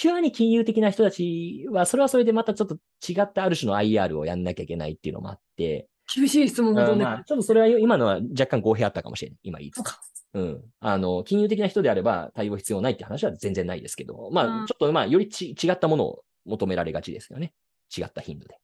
[0.00, 2.76] ピュアに金融的な人たちは、それはそれでまたちょっと
[3.06, 9.38] 違ったある種の IR をやんなきゃいけないっていうのもあって、厳しい質問を求めてまあ、ちょっとそれは今のは若干語弊あったかもしれない。
[9.42, 10.00] 今言いつつそうか。
[10.32, 10.62] うん。
[10.80, 17.52] あの、金融的な人であれば対応必要ないって話は全然ないですけど、まあ、うんちょっとまあ、よりち違ったものを求められがちですよね。
[17.94, 18.56] 違った頻度で。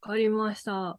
[0.00, 0.98] かりました。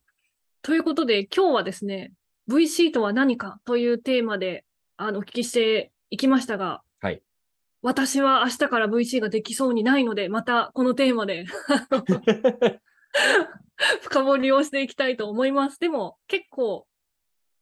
[0.61, 2.13] ということで、今日はですね、
[2.47, 4.65] VC とは何かというテーマで
[4.97, 6.88] あのお聞きしていきましたが、はい。
[7.81, 11.45] 私は明日から VC ができそうにないので、またこのテーマで
[14.01, 15.79] 深掘りをしていきたいと思います。
[15.79, 16.85] でも結構、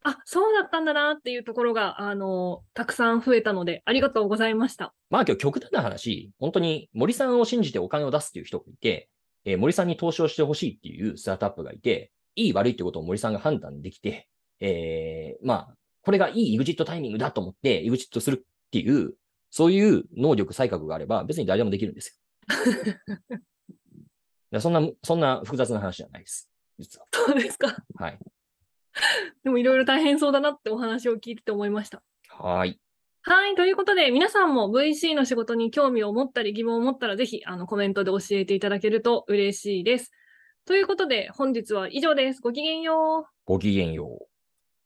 [0.04, 4.94] あ、そうだったんだなっていうところが、あの、たくさん増えたので、ありがとうございました。
[5.10, 9.10] まあ今日極端な話、本当に森さんを信じてお金を出すっていう人がいて、
[9.46, 14.28] えー森さんに投資をしてほしいっていうスタートアップがいて、いい悪いってことを森さんが判断できて、
[14.60, 19.14] えーまあ、これがいい EXIT タイミングだと思って EXIT するっていう、
[19.50, 23.38] そういう能力、才覚があれば別に誰でもできるんですよ。
[24.52, 26.50] でそんな、そんな複雑な話じゃないです。
[26.80, 27.08] 実は。
[27.12, 27.76] そうですか。
[27.96, 28.20] はい。
[29.44, 32.02] でもいろいろ大変そうだなってお話を聞いてて思いました。
[32.30, 32.80] はーい。
[33.24, 33.56] はい。
[33.56, 40.12] ということで、皆さんも VC の仕事に興味を持ったり疑問を持ったら、ぜひあのコメントで教えていただけると嬉しいです。
[40.66, 42.42] ということで、本日は以上です。
[42.42, 43.26] ごきげんよう。
[43.46, 44.37] ごきげんよう。